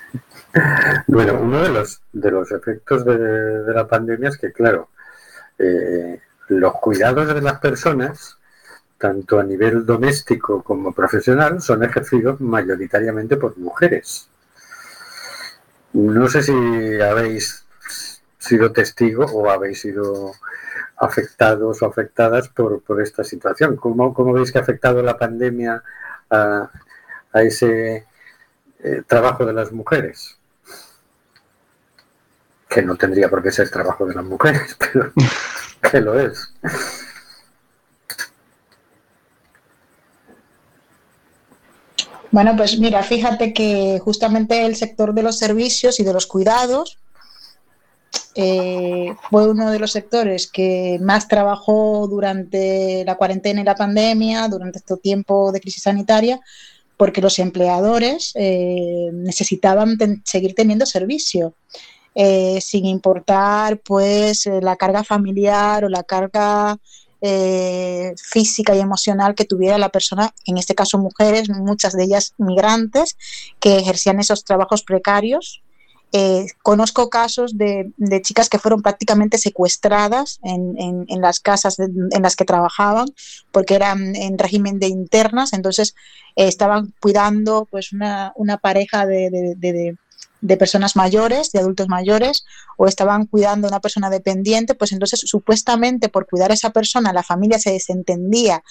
[1.08, 4.90] Bueno, uno de los, de los efectos de, la pandemia es que, claro,
[5.58, 8.38] eh, los cuidados de las personas,
[8.98, 14.30] tanto a nivel doméstico como profesional, son ejercidos mayoritariamente por mujeres.
[15.94, 17.66] No sé si habéis
[18.38, 20.34] sido testigo o habéis sido
[20.98, 23.76] afectados o afectadas por, por esta situación.
[23.78, 25.84] ¿Cómo, ¿Cómo, veis que ha afectado la pandemia
[26.30, 26.70] a,
[27.32, 28.06] a ese
[28.84, 30.38] eh, trabajo de las mujeres?
[32.74, 35.14] Que no tendría por qué ser trabajo de las mujeres, pero
[35.92, 36.52] que lo es.
[42.32, 46.98] Bueno, pues mira, fíjate que justamente el sector de los servicios y de los cuidados
[48.34, 54.48] eh, fue uno de los sectores que más trabajó durante la cuarentena y la pandemia,
[54.48, 56.40] durante este tiempo de crisis sanitaria,
[56.98, 61.54] porque los empleadores eh, necesitaban seguir teniendo servicio
[62.16, 66.78] eh, sin importar pues eh, la carga familiar o la carga
[67.22, 72.36] eh, física y emocional que tuviera la persona, en este caso mujeres, muchas de ellas
[72.38, 73.18] migrantes,
[73.60, 75.62] que ejercían esos trabajos precarios.
[76.62, 83.08] Conozco casos de, chicas que fueron prácticamente secuestradas en, las casas en las que trabajaban
[83.52, 85.96] porque eran en régimen de internas, entonces
[86.36, 89.98] estaban cuidando pues una, pareja de
[90.44, 92.44] de personas mayores, de adultos mayores,
[92.78, 97.14] o estaban cuidando a una persona dependiente, pues entonces supuestamente por cuidar a esa persona
[97.14, 98.62] la familia se desentendía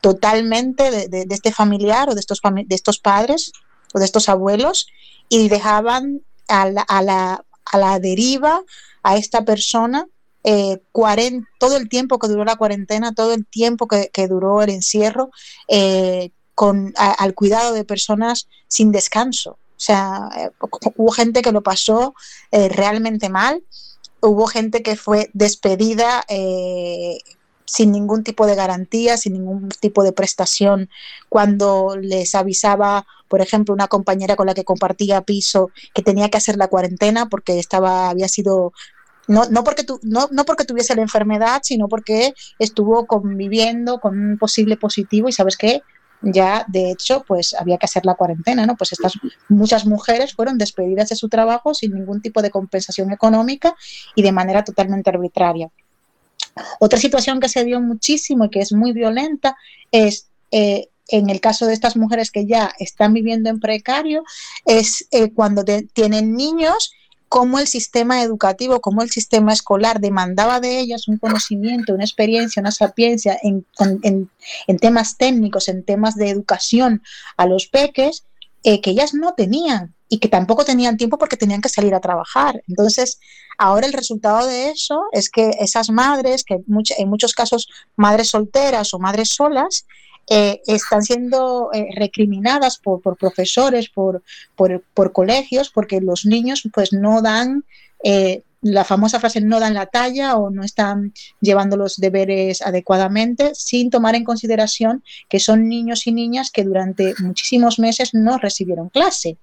[0.00, 3.52] totalmente de, de, este familiar o de estos, de estos padres
[3.94, 4.88] o de estos abuelos
[5.28, 8.62] y dejaban a la, a la, a la deriva
[9.04, 10.06] a esta persona
[10.42, 14.70] eh, 40, todo el tiempo que duró la cuarentena, todo el tiempo que, duró el
[14.70, 15.30] encierro,
[15.68, 19.58] eh, con, al cuidado de personas sin descanso.
[19.80, 20.50] O sea, eh,
[20.96, 22.14] hubo gente que lo pasó
[22.50, 23.64] eh, realmente mal,
[24.20, 27.16] hubo gente que fue despedida eh,
[27.64, 30.90] sin ningún tipo de garantía, sin ningún tipo de prestación,
[31.30, 36.36] cuando les avisaba, por ejemplo, una compañera con la que compartía piso que tenía que
[36.36, 38.74] hacer la cuarentena porque estaba, había sido
[39.28, 44.18] no, no, porque tu, no, no, porque tuviese la enfermedad, sino porque estuvo conviviendo con
[44.18, 45.82] un posible positivo y sabes qué,
[46.22, 48.76] ya de hecho pues había que hacer la cuarentena, ¿no?
[48.76, 49.14] Pues estas
[49.48, 53.74] muchas mujeres fueron despedidas de su trabajo sin ningún tipo de compensación económica
[54.14, 55.70] y de manera totalmente arbitraria.
[56.78, 59.56] Otra situación que se dio muchísimo y que es muy violenta
[59.90, 64.22] es eh, en el caso de estas mujeres que ya están viviendo en precario,
[64.64, 66.92] es eh, cuando tienen niños
[67.30, 72.60] cómo el sistema educativo, cómo el sistema escolar demandaba de ellas un conocimiento, una experiencia,
[72.60, 73.64] una sapiencia en,
[74.80, 77.04] temas técnicos, en temas de educación
[77.36, 78.24] a los peques,
[78.64, 82.00] eh, que ellas no tenían y que tampoco tenían tiempo porque tenían que salir a
[82.00, 82.64] trabajar.
[82.66, 83.20] Entonces,
[83.58, 88.92] ahora el resultado de eso es que esas madres, que en muchos casos madres solteras
[88.92, 89.86] o madres solas,
[90.28, 94.22] eh, están siendo eh, recriminadas por, por profesores, por,
[94.54, 97.64] por, colegios, porque los niños pues no dan
[98.04, 103.54] eh, la famosa frase no dan la talla o no están llevando los deberes adecuadamente,
[103.54, 108.90] sin tomar en consideración que son niños y niñas que durante muchísimos meses no recibieron
[108.90, 109.38] clase.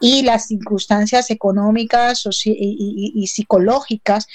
[0.00, 4.26] Y las circunstancias económicas y, psicológicas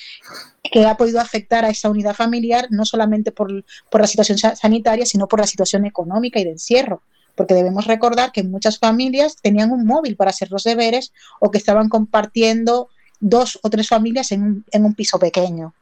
[0.64, 4.56] que ha podido afectar a esa unidad familiar, no solamente por, por la situación sa-
[4.56, 7.02] sanitaria, sino por la situación económica y de encierro.
[7.36, 11.58] Porque debemos recordar que muchas familias tenían un móvil para hacer los deberes o que
[11.58, 12.90] estaban compartiendo
[13.20, 15.74] dos o tres familias en un, en un piso pequeño.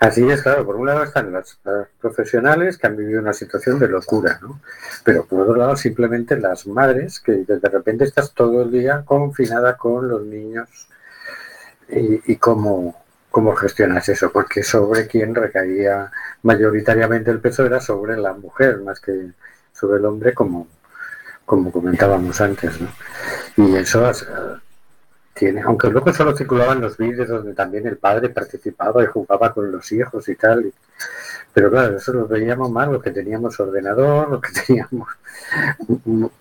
[0.00, 1.58] Así es, claro, por un lado están las,
[2.00, 4.60] profesionales que han vivido una situación de locura, ¿no?
[5.04, 9.76] Pero por otro lado simplemente las madres que de repente estás todo el día confinada
[9.76, 10.68] con los niños
[11.88, 16.10] y, cómo, cómo gestionas eso, porque sobre quien recaía
[16.42, 19.30] mayoritariamente el peso era sobre la mujer más que
[19.72, 20.68] sobre el hombre como,
[21.44, 22.88] como comentábamos antes, ¿no?
[23.56, 24.10] Y eso
[25.34, 29.70] tiene, aunque luego solo circulaban los vídeos donde también el padre participaba y jugaba con
[29.70, 30.72] los hijos y tal,
[31.54, 35.08] pero claro, eso lo veíamos más los que teníamos ordenador, los que teníamos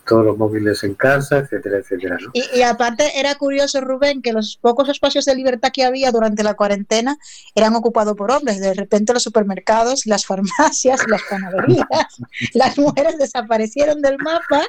[0.05, 2.32] todos los móviles en casa, etcétera, etcétera, ¿no?
[2.34, 6.43] Y, y aparte era curioso, Rubén, que los pocos espacios de libertad que había durante
[6.43, 7.18] la cuarentena
[7.53, 8.59] eran ocupados por hombres.
[8.59, 11.88] De repente los supermercados, las farmacias, las panaderías,
[12.53, 14.64] las mujeres desaparecieron del mapa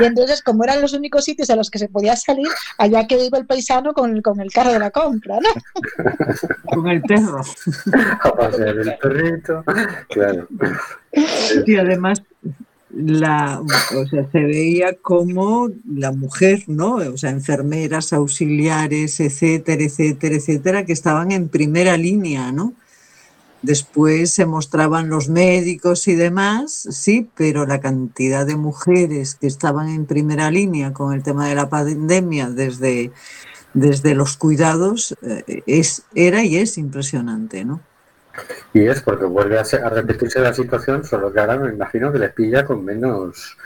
[0.00, 2.48] y entonces como eran los únicos sitios a los que se podía salir,
[2.78, 5.50] allá que iba el paisano con el, con el carro de la compra, ¿no?
[6.64, 7.42] Con el perro.
[8.22, 9.64] A pasear el perrito,
[10.08, 10.48] claro.
[11.66, 12.22] Y además
[12.92, 16.96] la, o sea, se veía como la mujer, ¿no?
[16.96, 22.74] O sea, enfermeras, auxiliares, etcétera, etcétera, etcétera, que estaban en primera línea, ¿no?
[23.62, 29.88] Después se mostraban los médicos y demás, sí, pero la cantidad de mujeres que estaban
[29.90, 33.12] en primera línea con el tema de la pandemia desde,
[33.74, 37.82] desde los cuidados eh, es, era y es impresionante, ¿no?
[38.72, 42.12] Y es porque vuelve a, ser- a repetirse la situación, solo que ahora me imagino
[42.12, 43.56] que les pilla con menos,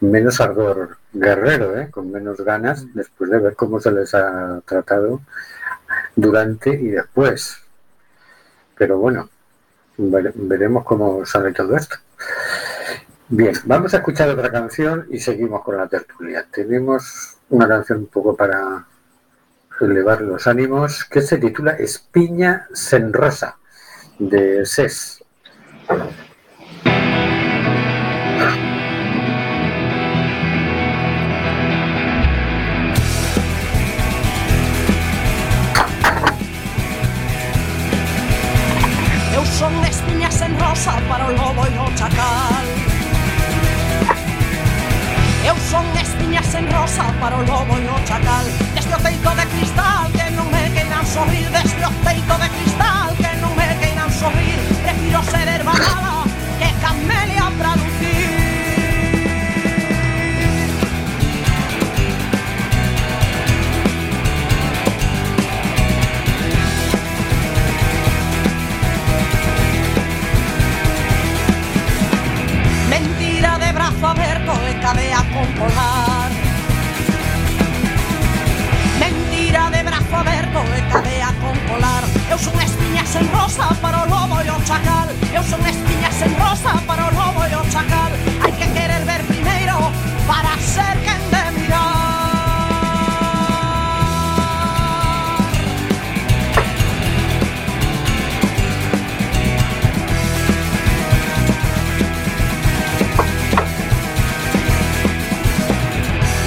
[0.00, 1.90] menos ardor guerrero, ¿eh?
[1.90, 5.20] con menos ganas, después de ver cómo se les ha tratado
[6.16, 7.58] durante y después.
[8.76, 9.28] Pero bueno,
[9.98, 11.96] vere- veremos cómo sale todo esto.
[13.28, 16.44] Bien, vamos a escuchar otra canción y seguimos con la tertulia.
[16.50, 18.84] Tenemos una canción un poco para
[19.80, 23.56] elevar los ánimos que se titula Espiña Senrosa
[24.18, 25.22] de CES.
[39.34, 42.64] Eu son espiñas en rosa para o lobo e o chacal
[45.44, 48.44] Eu son espiñas en rosa para o lobo e o chacal
[48.74, 53.01] Desde o teito de cristal que non me queiran sorrir Desde o teito de cristal
[54.22, 56.24] sorrir Prefiro ser mala
[56.60, 58.30] que camelia para lucir
[72.94, 76.30] Mentira de brazo aberto e cadea con polar
[79.02, 84.06] Mentira de brazo aberto e cadea con polar Eu son espiñas en rosa para o
[84.06, 85.06] lobo e o chacal.
[85.34, 88.10] Eu son espiñas en rosa para o lobo e o chacal.
[88.42, 89.76] Hai que querer ver primeiro
[90.26, 91.92] para ser quen de mirar.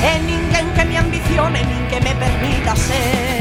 [0.02, 3.35] E ninguén que me ambicione nin que me permita ser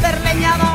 [0.00, 0.71] ser Nin facer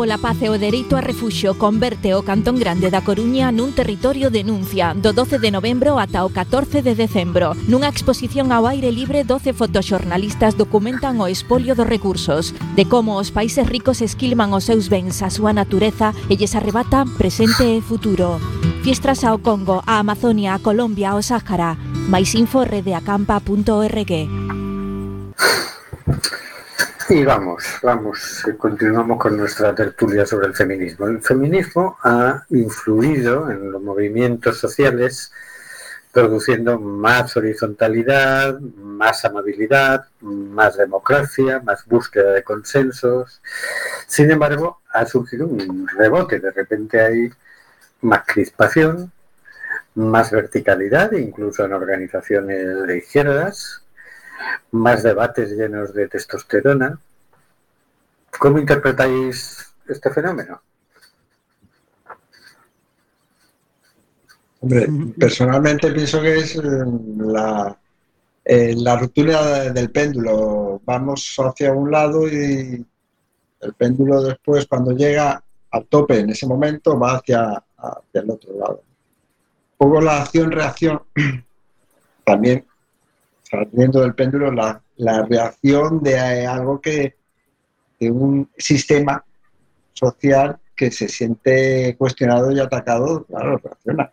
[0.00, 4.32] pola paz e o dereito a refuxo converte o Cantón Grande da Coruña nun territorio
[4.32, 7.52] de denuncia do 12 de novembro ata o 14 de decembro.
[7.68, 13.28] Nunha exposición ao aire libre, 12 fotoxornalistas documentan o espolio dos recursos, de como os
[13.28, 18.40] países ricos esquilman os seus bens, a súa natureza e lles arrebatan presente e futuro.
[18.80, 21.76] Fiestras ao Congo, a Amazonia, a Colombia, ao Sáhara.
[22.08, 24.12] Mais info redeacampa.org.
[27.12, 31.08] Y vamos, vamos, eh, continuamos con nuestra tertulia sobre el feminismo.
[31.08, 35.32] El feminismo ha influido en los movimientos sociales
[36.12, 43.42] produciendo más horizontalidad, más amabilidad, más democracia, más búsqueda de consensos.
[44.06, 46.38] Sin embargo, ha surgido un rebote.
[46.38, 47.30] De repente hay
[48.02, 49.10] más crispación,
[49.96, 53.82] más verticalidad, incluso en organizaciones de izquierdas,
[54.72, 56.98] más debates llenos de testosterona.
[58.38, 60.60] ¿Cómo interpretáis este fenómeno?
[64.60, 64.88] Hombre,
[65.18, 66.60] personalmente pienso que es eh,
[67.18, 67.76] la,
[68.44, 70.80] eh, la ruptura de- del péndulo.
[70.84, 72.84] Vamos hacia un lado y
[73.60, 78.52] el péndulo después, cuando llega al tope en ese momento, va hacia, hacia el otro
[78.58, 78.82] lado.
[79.78, 81.02] Un poco la acción-reacción,
[82.24, 82.66] también
[83.50, 87.16] del péndulo, la, la reacción de eh, algo que,
[87.98, 89.24] de un sistema
[89.92, 94.12] social que se siente cuestionado y atacado, claro, reacciona.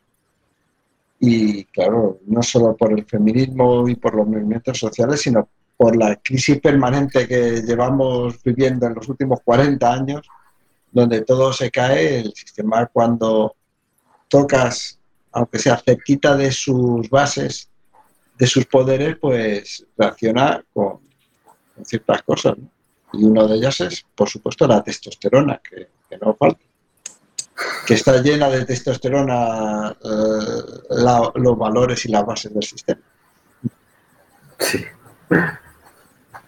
[1.20, 6.16] Y claro, no solo por el feminismo y por los movimientos sociales, sino por la
[6.18, 10.28] crisis permanente que llevamos viviendo en los últimos 40 años,
[10.92, 13.56] donde todo se cae, el sistema cuando
[14.28, 15.00] tocas,
[15.32, 17.70] aunque sea cerquita de sus bases,
[18.38, 21.00] de sus poderes, pues reacciona con,
[21.76, 22.58] con ciertas cosas.
[22.58, 22.70] ¿no?
[23.14, 26.60] Y una de ellas es, por supuesto, la testosterona, que, que no falta
[27.88, 33.02] que está llena de testosterona eh, la- los valores y las bases del sistema.
[34.60, 34.86] Sí.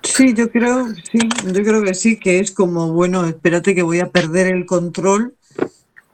[0.04, 4.00] Sí, yo creo, sí, yo creo que sí, que es como, bueno, espérate que voy
[4.02, 5.36] a perder el control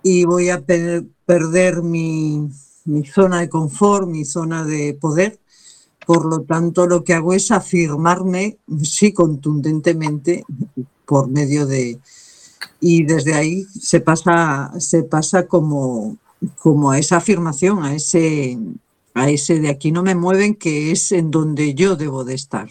[0.02, 2.48] y voy a pe- perder mi,
[2.86, 5.40] mi zona de confort, mi zona de poder.
[6.06, 10.46] Por lo tanto, lo que hago es afirmarme, sí, contundentemente,
[11.06, 12.00] por medio de...
[12.80, 16.18] Y desde ahí se pasa, se pasa como,
[16.60, 18.58] como a esa afirmación, a ese,
[19.14, 22.70] a ese de aquí no me mueven, que es en donde yo debo de estar.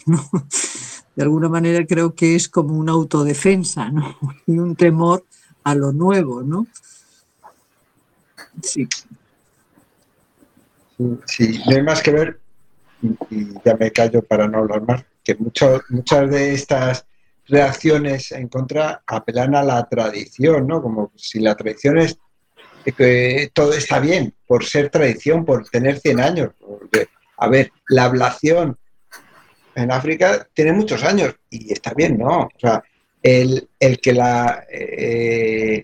[1.15, 4.17] De alguna manera creo que es como una autodefensa, ¿no?
[4.45, 5.23] Y un temor
[5.63, 6.67] a lo nuevo, ¿no?
[8.61, 8.87] Sí.
[11.25, 12.39] Sí, no hay más que ver,
[13.29, 17.05] y ya me callo para no hablar más, que mucho- muchas de estas
[17.47, 20.81] reacciones en contra apelan a la tradición, ¿no?
[20.81, 22.17] Como si la tradición es
[22.97, 26.51] que todo está bien por ser tradición, por tener 100 años.
[26.59, 28.77] Porque, a ver, la ablación
[29.75, 32.41] en África tiene muchos años y está bien, ¿no?
[32.43, 32.83] O sea,
[33.21, 35.81] el, el que la eh,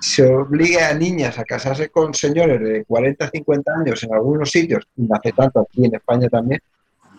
[0.00, 4.88] se obligue a niñas a casarse con señores de 40, 50 años en algunos sitios,
[4.96, 6.60] y no hace tanto aquí en España también,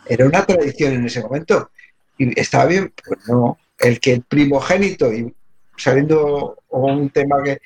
[0.08, 1.70] era una tradición en ese momento.
[2.18, 3.58] Y estaba bien, pues no.
[3.78, 5.34] El que el primogénito, y
[5.78, 7.60] sabiendo un tema que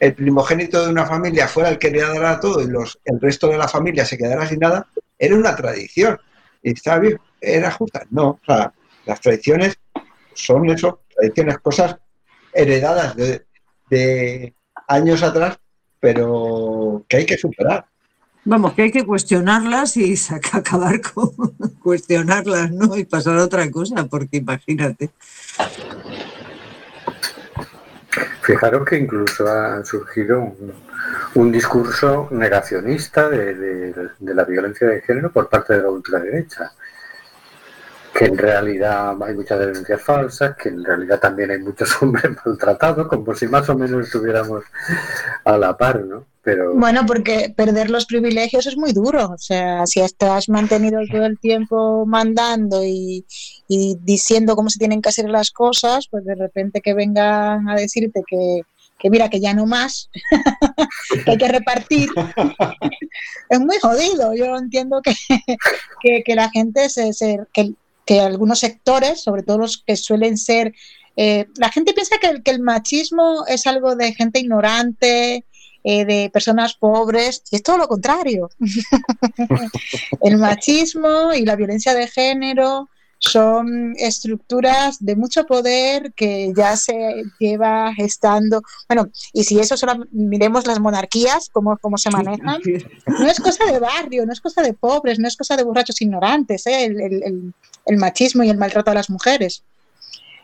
[0.00, 3.48] el primogénito de una familia fuera el que le dará todo y los, el resto
[3.48, 4.86] de la familia se quedara sin nada,
[5.18, 6.18] era una tradición.
[6.62, 8.06] Y estaba bien, era justa.
[8.10, 8.72] No, o sea,
[9.06, 9.78] las tradiciones
[10.34, 11.96] son eso, tradiciones, cosas
[12.52, 13.47] heredadas de,
[13.90, 14.54] de
[14.86, 15.58] años atrás,
[16.00, 17.86] pero que hay que superar.
[18.44, 21.30] Vamos, que hay que cuestionarlas y saca- acabar con
[21.82, 22.96] cuestionarlas, ¿no?
[22.96, 25.10] Y pasar a otra cosa, porque imagínate.
[28.42, 30.72] Fijaros que incluso ha surgido un,
[31.34, 36.72] un discurso negacionista de, de- de la violencia de género por parte de la ultraderecha.
[38.18, 43.06] Que en realidad hay muchas denuncias falsas, que en realidad también hay muchos hombres maltratados,
[43.06, 44.64] como si más o menos estuviéramos
[45.44, 46.24] a la par, ¿no?
[46.42, 49.26] Pero Bueno, porque perder los privilegios es muy duro.
[49.30, 53.26] O sea, si estás mantenido todo el tiempo mandando y,
[53.68, 57.74] y diciendo cómo se tienen que hacer las cosas, pues de repente que vengan a
[57.74, 58.62] decirte que,
[58.98, 60.08] que mira, que ya no más,
[61.24, 62.08] que hay que repartir,
[63.50, 64.34] es muy jodido.
[64.34, 65.14] Yo entiendo que,
[66.00, 67.74] que, que la gente, se, se- que,
[68.08, 70.74] que algunos sectores, sobre todo los que suelen ser...
[71.14, 75.44] eh, la gente piensa que, el- machismo es algo de gente ignorante,
[75.84, 78.48] eh, de personas pobres, y es todo lo contrario.
[80.22, 82.88] el machismo y la violencia de género
[83.20, 88.62] son estructuras de mucho poder que ya se lleva gestando.
[88.88, 92.60] Bueno, y si eso solo miremos las monarquías, cómo, cómo se manejan,
[93.06, 96.00] no es cosa de barrio, no es cosa de pobres, no es cosa de borrachos
[96.00, 96.84] ignorantes, ¿eh?
[96.86, 97.54] el, el- el-
[97.86, 99.62] el machismo y el maltrato a las mujeres.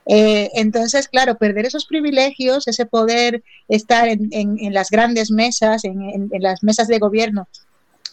[0.07, 5.85] Eh, entonces, claro, perder esos privilegios, ese poder estar en, en- en las grandes mesas,
[5.85, 7.49] en, en- en las mesas de gobierno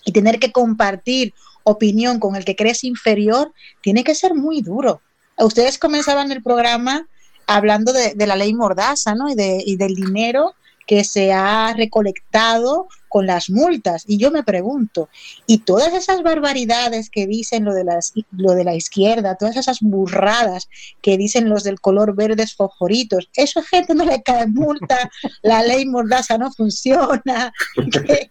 [0.05, 1.33] y tener que compartir
[1.63, 5.01] opinión con el que crees inferior, tiene que ser muy duro.
[5.37, 7.07] Ustedes comenzaban el programa
[7.47, 9.29] hablando de, de la ley Mordaza ¿no?
[9.29, 10.53] y, de, y del dinero
[10.87, 14.05] que se ha recolectado con las multas.
[14.07, 15.09] Y yo me pregunto,
[15.45, 19.81] y todas esas barbaridades que dicen lo de, las, lo de la izquierda, todas esas
[19.81, 20.69] burradas
[21.01, 24.97] que dicen los del color verdes fosforitos, eso a gente no le cae multa,
[25.41, 27.51] la ley Mordaza no funciona.
[27.75, 28.29] ¿Qué,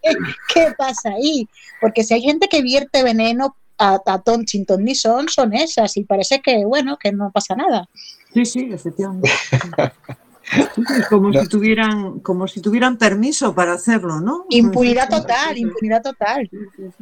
[0.51, 1.47] qué pasa ahí?
[1.79, 4.45] Porque si hay gente que vierte veneno a, a ton
[4.79, 7.87] ni son, son esas, y parece que, bueno, que no pasa nada.
[8.33, 9.29] Sí, sí, efectivamente.
[11.09, 14.45] Como, si tuvieran, como si tuvieran permiso para hacerlo, ¿no?
[14.49, 16.49] Impunidad total, impunidad total.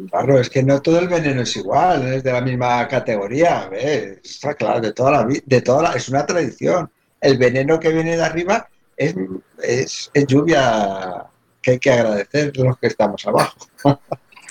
[0.10, 4.20] Claro, es que no todo el veneno es igual, es de la misma categoría, ¿ves?
[4.24, 6.90] Está claro, de toda la de toda la- es una tradición.
[7.22, 9.16] El veneno que viene de arriba es,
[9.64, 11.26] es, es lluvia
[11.62, 13.56] que hay que agradecer los que estamos abajo.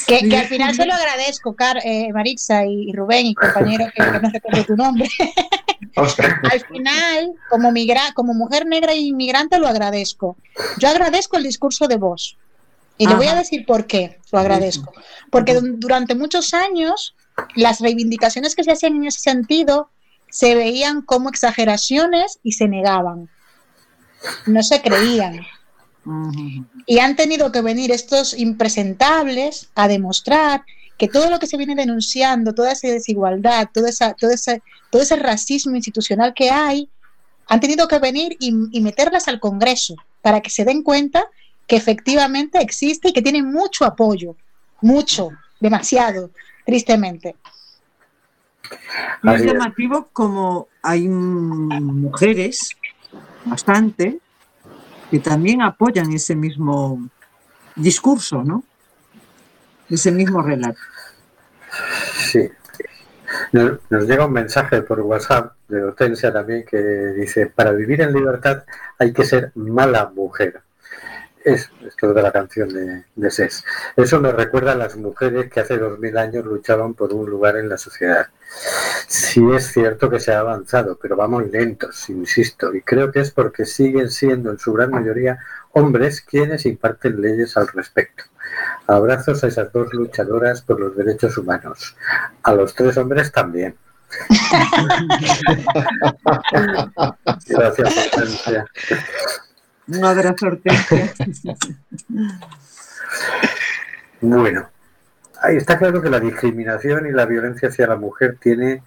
[0.06, 3.86] Que, que al final se lo agradezco, Car, eh, Maritza y, y Rubén y compañero
[3.86, 5.08] que, que no recuerdo tu nombre.
[6.50, 10.36] al final, como, migra como mujer negra e inmigrante, lo agradezco.
[10.78, 12.36] Yo agradezco el discurso de voz.
[13.00, 13.38] Y le voy a Ajá.
[13.40, 14.92] decir por qué lo agradezco.
[15.30, 17.14] Porque du- durante muchos años
[17.54, 19.90] las reivindicaciones que se hacían en ese sentido
[20.30, 23.28] se veían como exageraciones y se negaban.
[24.46, 25.46] No se creían.
[26.86, 30.64] Y han tenido que venir estos impresentables a demostrar
[30.98, 35.00] que todo lo que se viene denunciando, toda esa desigualdad, toda esa, todo, ese, todo
[35.00, 36.90] ese racismo institucional que hay,
[37.46, 41.26] han tenido que venir y, y meterlas al Congreso para que se den cuenta
[41.66, 44.36] que efectivamente existe y que tiene mucho apoyo,
[44.80, 45.30] mucho,
[45.60, 46.30] demasiado,
[46.66, 47.36] tristemente.
[49.22, 52.70] Y es llamativo como hay mujeres,
[53.44, 54.18] bastante,
[55.10, 57.08] que también apoyan ese mismo
[57.76, 58.64] discurso, ¿no?
[59.90, 60.80] Ese mismo relato.
[62.14, 62.50] Sí.
[63.52, 68.64] Nos, llega un mensaje por WhatsApp de Hortensia también que dice, para vivir en libertad
[68.98, 70.60] hay que ser mala mujer.
[71.44, 73.50] Es esto de la canción de, de.
[73.96, 77.56] Eso me recuerda a las mujeres que hace dos mil años luchaban por un lugar
[77.56, 78.26] en la sociedad.
[79.06, 83.30] Sí es cierto que se ha avanzado, pero vamos lentos, insisto, y creo que es
[83.30, 85.38] porque siguen siendo en su gran mayoría
[85.72, 88.24] hombres quienes imparten leyes al respecto.
[88.86, 91.94] Abrazos a esas dos luchadoras por los derechos humanos.
[92.42, 93.76] A los tres hombres también.
[97.46, 98.66] Gracias, Hortensia.
[99.88, 101.12] Un abrazo, Hortensia.
[104.20, 104.68] Bueno,
[105.42, 108.82] ahí está claro que la discriminación y la violencia hacia la mujer tiene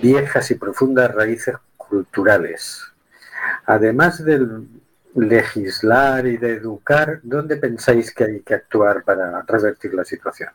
[0.00, 2.82] viejas y profundas raíces culturales.
[3.66, 4.68] Además del
[5.14, 10.50] legislar y de educar, ¿dónde pensáis que hay que actuar para revertir la situación?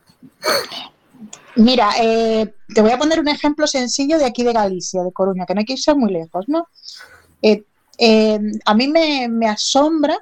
[1.55, 5.45] Mira, eh, te voy a poner un ejemplo sencillo de aquí de Galicia, de Coruña,
[5.45, 6.67] que no hay que irse muy lejos, ¿no?
[7.41, 7.63] Eh,
[7.97, 10.17] eh, a mí me, asombra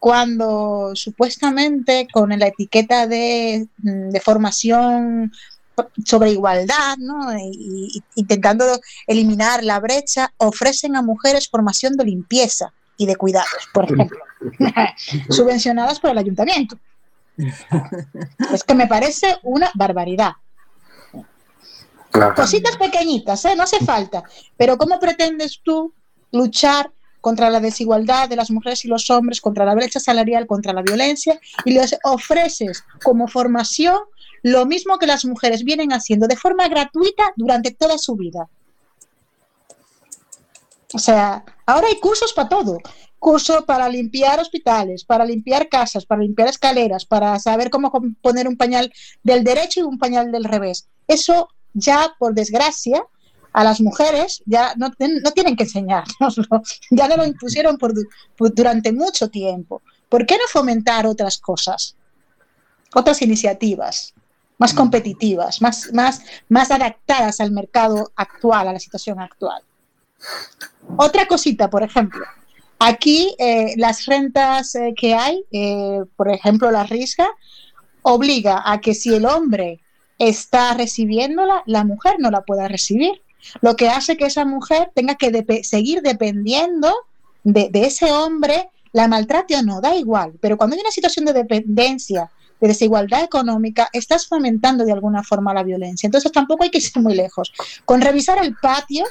[0.00, 5.32] cuando supuestamente con la etiqueta de, mm, formación
[6.04, 7.28] sobre igualdad, ¿no?
[8.16, 8.64] Intentando
[9.06, 14.18] eliminar la brecha, ofrecen a mujeres formación de limpieza y de cuidados, por ejemplo,
[15.30, 16.78] subvencionadas por el ayuntamiento.
[18.52, 20.32] Es que me parece una barbaridad.
[22.36, 23.56] Cositas pequeñitas, ¿eh?
[23.56, 24.22] no hace falta.
[24.56, 25.94] Pero ¿cómo pretendes tú
[26.30, 26.90] luchar
[27.20, 30.82] contra la desigualdad de las mujeres y los hombres, contra la brecha salarial, contra la
[30.82, 33.98] violencia, y les ofreces como formación
[34.42, 38.48] lo mismo que las mujeres vienen haciendo de forma gratuita durante toda su vida?
[40.94, 42.78] O sea, ahora hay cursos para todo.
[43.18, 48.56] Curso para limpiar hospitales, para limpiar casas, para limpiar escaleras, para saber cómo poner un
[48.56, 50.88] pañal del derecho y un pañal del revés.
[51.06, 53.04] Eso ya, por desgracia,
[53.52, 57.92] a las mujeres ya no, no tienen que enseñárnoslo, ya no lo impusieron por,
[58.36, 59.82] por, durante mucho tiempo.
[60.08, 61.96] ¿Por qué no fomentar otras cosas?
[62.94, 64.14] Otras iniciativas
[64.58, 69.60] más competitivas, más, más, más adaptadas al mercado actual, a la situación actual.
[70.96, 72.24] Otra cosita, por ejemplo,
[72.78, 77.28] aquí eh, las rentas eh, que hay, eh, por ejemplo, la risa,
[78.02, 79.80] obliga a que si el hombre
[80.18, 83.22] está recibiéndola, la mujer no la pueda recibir.
[83.60, 86.92] Lo que hace que esa mujer tenga que seguir dependiendo
[87.42, 90.34] de, de, ese hombre, la maltrate o no, da igual.
[90.40, 95.52] Pero cuando hay una situación de dependencia, de desigualdad económica, estás fomentando de alguna forma
[95.52, 96.06] la violencia.
[96.06, 97.52] Entonces tampoco hay que ir muy lejos.
[97.84, 99.04] Con revisar el patio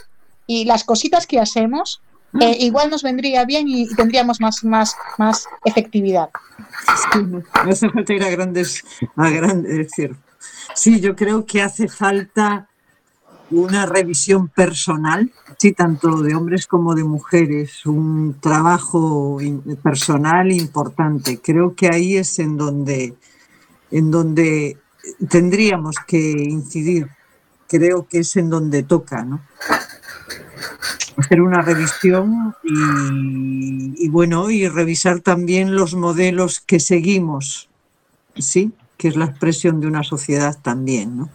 [0.48, 2.02] y las cositas que hacemos,
[2.40, 6.30] eh, igual nos vendría bien y, y, tendríamos más, más, más efectividad.
[7.14, 8.84] Sí, no hace falta ir a grandes,
[9.16, 9.92] a grandes,
[10.74, 12.68] Sí, yo creo que hace falta
[13.52, 19.38] una revisión personal, sí, tanto de hombres como de mujeres, un trabajo
[19.84, 21.40] personal importante.
[21.42, 23.14] Creo que ahí es en donde,
[23.92, 24.78] en donde
[25.30, 27.10] tendríamos que incidir.
[27.68, 29.42] Creo que es en donde toca, ¿no?
[31.18, 37.70] Hacer una revisión y, bueno, y revisar también los modelos que seguimos,
[38.38, 38.72] ¿sí?
[38.98, 41.30] que es la expresión de una sociedad también, ¿no?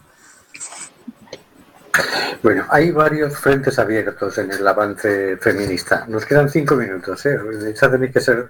[2.43, 6.05] Bueno, hay varios frentes abiertos en el avance feminista.
[6.07, 7.37] Nos quedan cinco minutos, ¿eh?
[7.79, 8.49] Ya tenéis que ser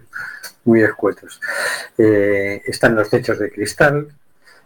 [0.65, 1.39] muy escuetos.
[1.97, 4.07] Eh, están los techos de cristal,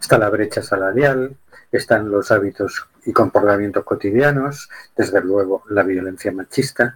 [0.02, 1.36] está la brecha salarial,
[1.72, 6.96] están los hábitos y comportamientos cotidianos, desde luego la violencia machista.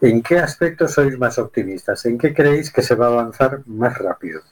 [0.00, 2.04] ¿En qué aspectos sois más optimistas?
[2.06, 4.42] ¿En qué creéis que se va a avanzar más rápido?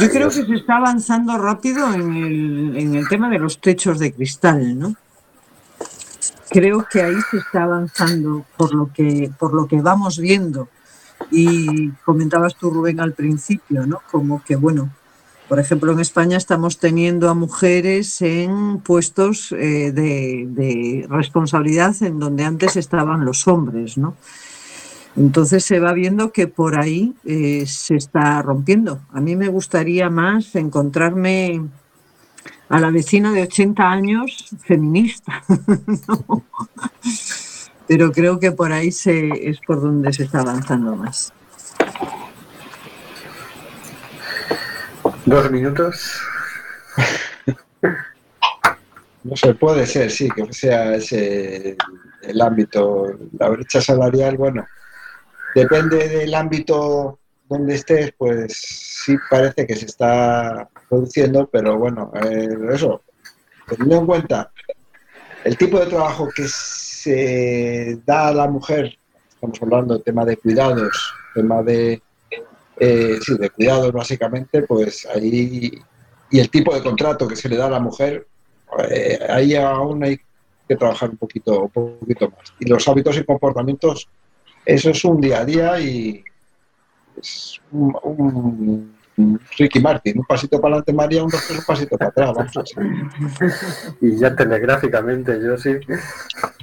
[0.00, 3.98] Yo creo que se está avanzando rápido en el, en el, tema de los techos
[3.98, 4.96] de cristal, ¿no?
[6.54, 10.68] Creo que ahí se está avanzando por lo que, por lo que vamos viendo.
[11.32, 14.02] Y comentabas tú, Rubén, al principio, ¿no?
[14.08, 14.88] Como que, bueno,
[15.48, 22.44] por ejemplo, en España estamos teniendo a mujeres en puestos eh, de, responsabilidad en donde
[22.44, 24.14] antes estaban los hombres, ¿no?
[25.16, 29.00] Entonces se va viendo que por ahí eh, se está rompiendo.
[29.12, 31.62] A mí me gustaría más encontrarme
[32.68, 35.42] a la vecina de 80 años feminista.
[36.08, 36.44] no.
[37.86, 41.32] Pero creo que por ahí se, es por donde se está avanzando más.
[45.24, 46.20] Dos minutos.
[49.24, 51.78] No se puede ser, sí, que sea ese
[52.20, 53.06] el ámbito,
[53.38, 54.66] la brecha salarial, bueno,
[55.54, 58.52] Depende del ámbito donde estés, pues
[59.04, 62.12] sí parece que se está produciendo, pero bueno,
[62.72, 63.02] eso,
[63.68, 64.50] teniendo en cuenta
[65.44, 68.96] el tipo de trabajo que se da a la mujer,
[69.28, 72.02] estamos hablando de tema de cuidados, tema de,
[72.78, 75.72] eh, sí, de cuidados básicamente, pues ahí,
[76.30, 78.26] y el tipo de contrato que se le da a la mujer,
[78.90, 80.18] eh, ahí aún hay
[80.66, 82.54] que trabajar un poquito, un poquito más.
[82.58, 84.08] Y los hábitos y comportamientos
[84.64, 86.24] eso es un día a día y
[87.20, 91.96] es un, un, un Ricky Martin, un pasito para adelante María, un, dos, un pasito
[91.96, 92.74] para atrás, vamos así.
[94.00, 95.70] Y ya telegráficamente, yo sí.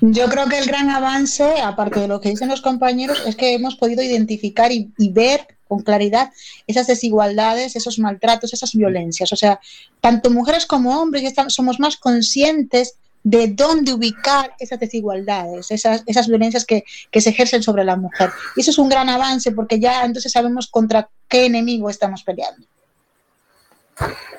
[0.01, 3.53] Yo creo que el gran avance, aparte de lo que dicen los compañeros, es que
[3.53, 6.31] hemos podido identificar y, y ver con claridad
[6.67, 9.31] esas desigualdades, esos maltratos, esas violencias.
[9.31, 9.61] O sea,
[10.01, 16.03] tanto mujeres como hombres ya estamos, somos más conscientes de dónde ubicar esas desigualdades, esas,
[16.05, 18.31] esas violencias que, que, se ejercen sobre la mujer.
[18.55, 22.65] Y eso es un gran avance porque ya entonces sabemos contra qué enemigo estamos peleando.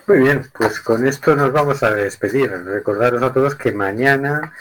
[0.06, 2.50] Muy bien, pues con esto nos vamos a despedir.
[2.50, 4.52] Recordaros a todos que mañana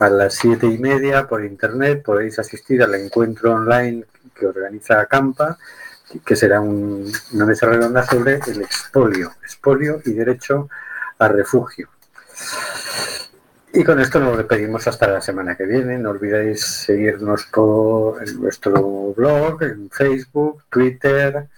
[0.00, 4.04] a las siete y media por internet podéis asistir al encuentro online
[4.34, 5.56] que organiza Campa,
[6.24, 10.68] que será un- una mesa redonda sobre el expolio, expolio y derecho
[11.18, 11.88] a refugio.
[13.72, 15.98] Y con esto nos despedimos hasta la semana que viene.
[15.98, 21.48] No olvidéis seguirnos por en nuestro blog, en Facebook, Twitter,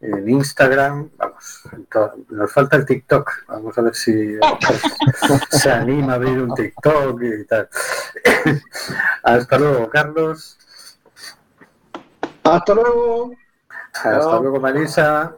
[0.00, 1.10] en Instagram.
[1.16, 1.86] Vamos, en
[2.30, 3.30] nos falta el TikTok.
[3.48, 4.38] Vamos a ver si
[5.50, 7.68] se anima a abrir un TikTok y tal.
[9.22, 10.58] Hasta luego, Carlos.
[12.42, 13.32] Hasta luego.
[13.92, 14.42] Hasta Chao.
[14.42, 15.36] luego, Marisa.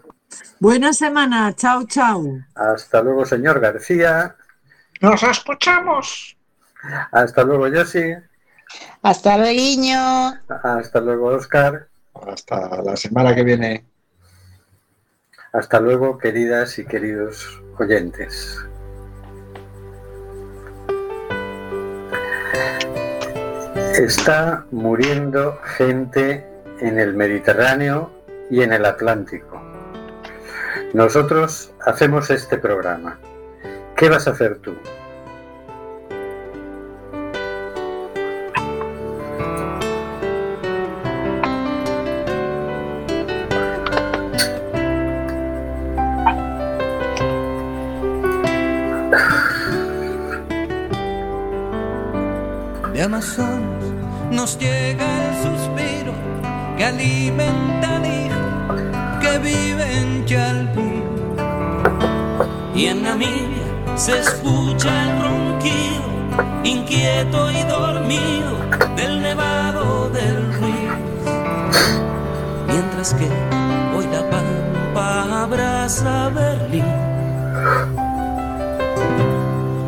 [0.59, 2.25] Buena semana, chao, chao.
[2.55, 4.37] Hasta luego, señor García.
[5.01, 6.37] Nos escuchamos.
[7.13, 8.15] Hasta luego, Yossi.
[9.03, 10.35] Hasta luego.
[10.63, 11.89] Hasta luego, Oscar.
[12.27, 13.85] Hasta la semana que viene.
[15.53, 18.59] Hasta luego, queridas y queridos oyentes.
[23.95, 26.47] Está muriendo gente
[26.81, 28.11] en el Mediterráneo
[28.51, 29.61] y en el Atlántico.
[30.93, 33.19] Nosotros hacemos este programa.
[33.97, 34.77] ¿Qué vas a hacer tú?
[64.07, 66.05] Se escucha el ronquido,
[66.63, 68.53] inquieto y dormido,
[68.95, 70.95] del nevado del río.
[72.69, 73.29] Mientras que
[73.97, 76.85] hoy la pampa abraza Berlín.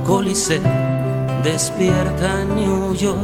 [0.05, 0.62] Coliseo
[1.45, 3.21] despierta New York.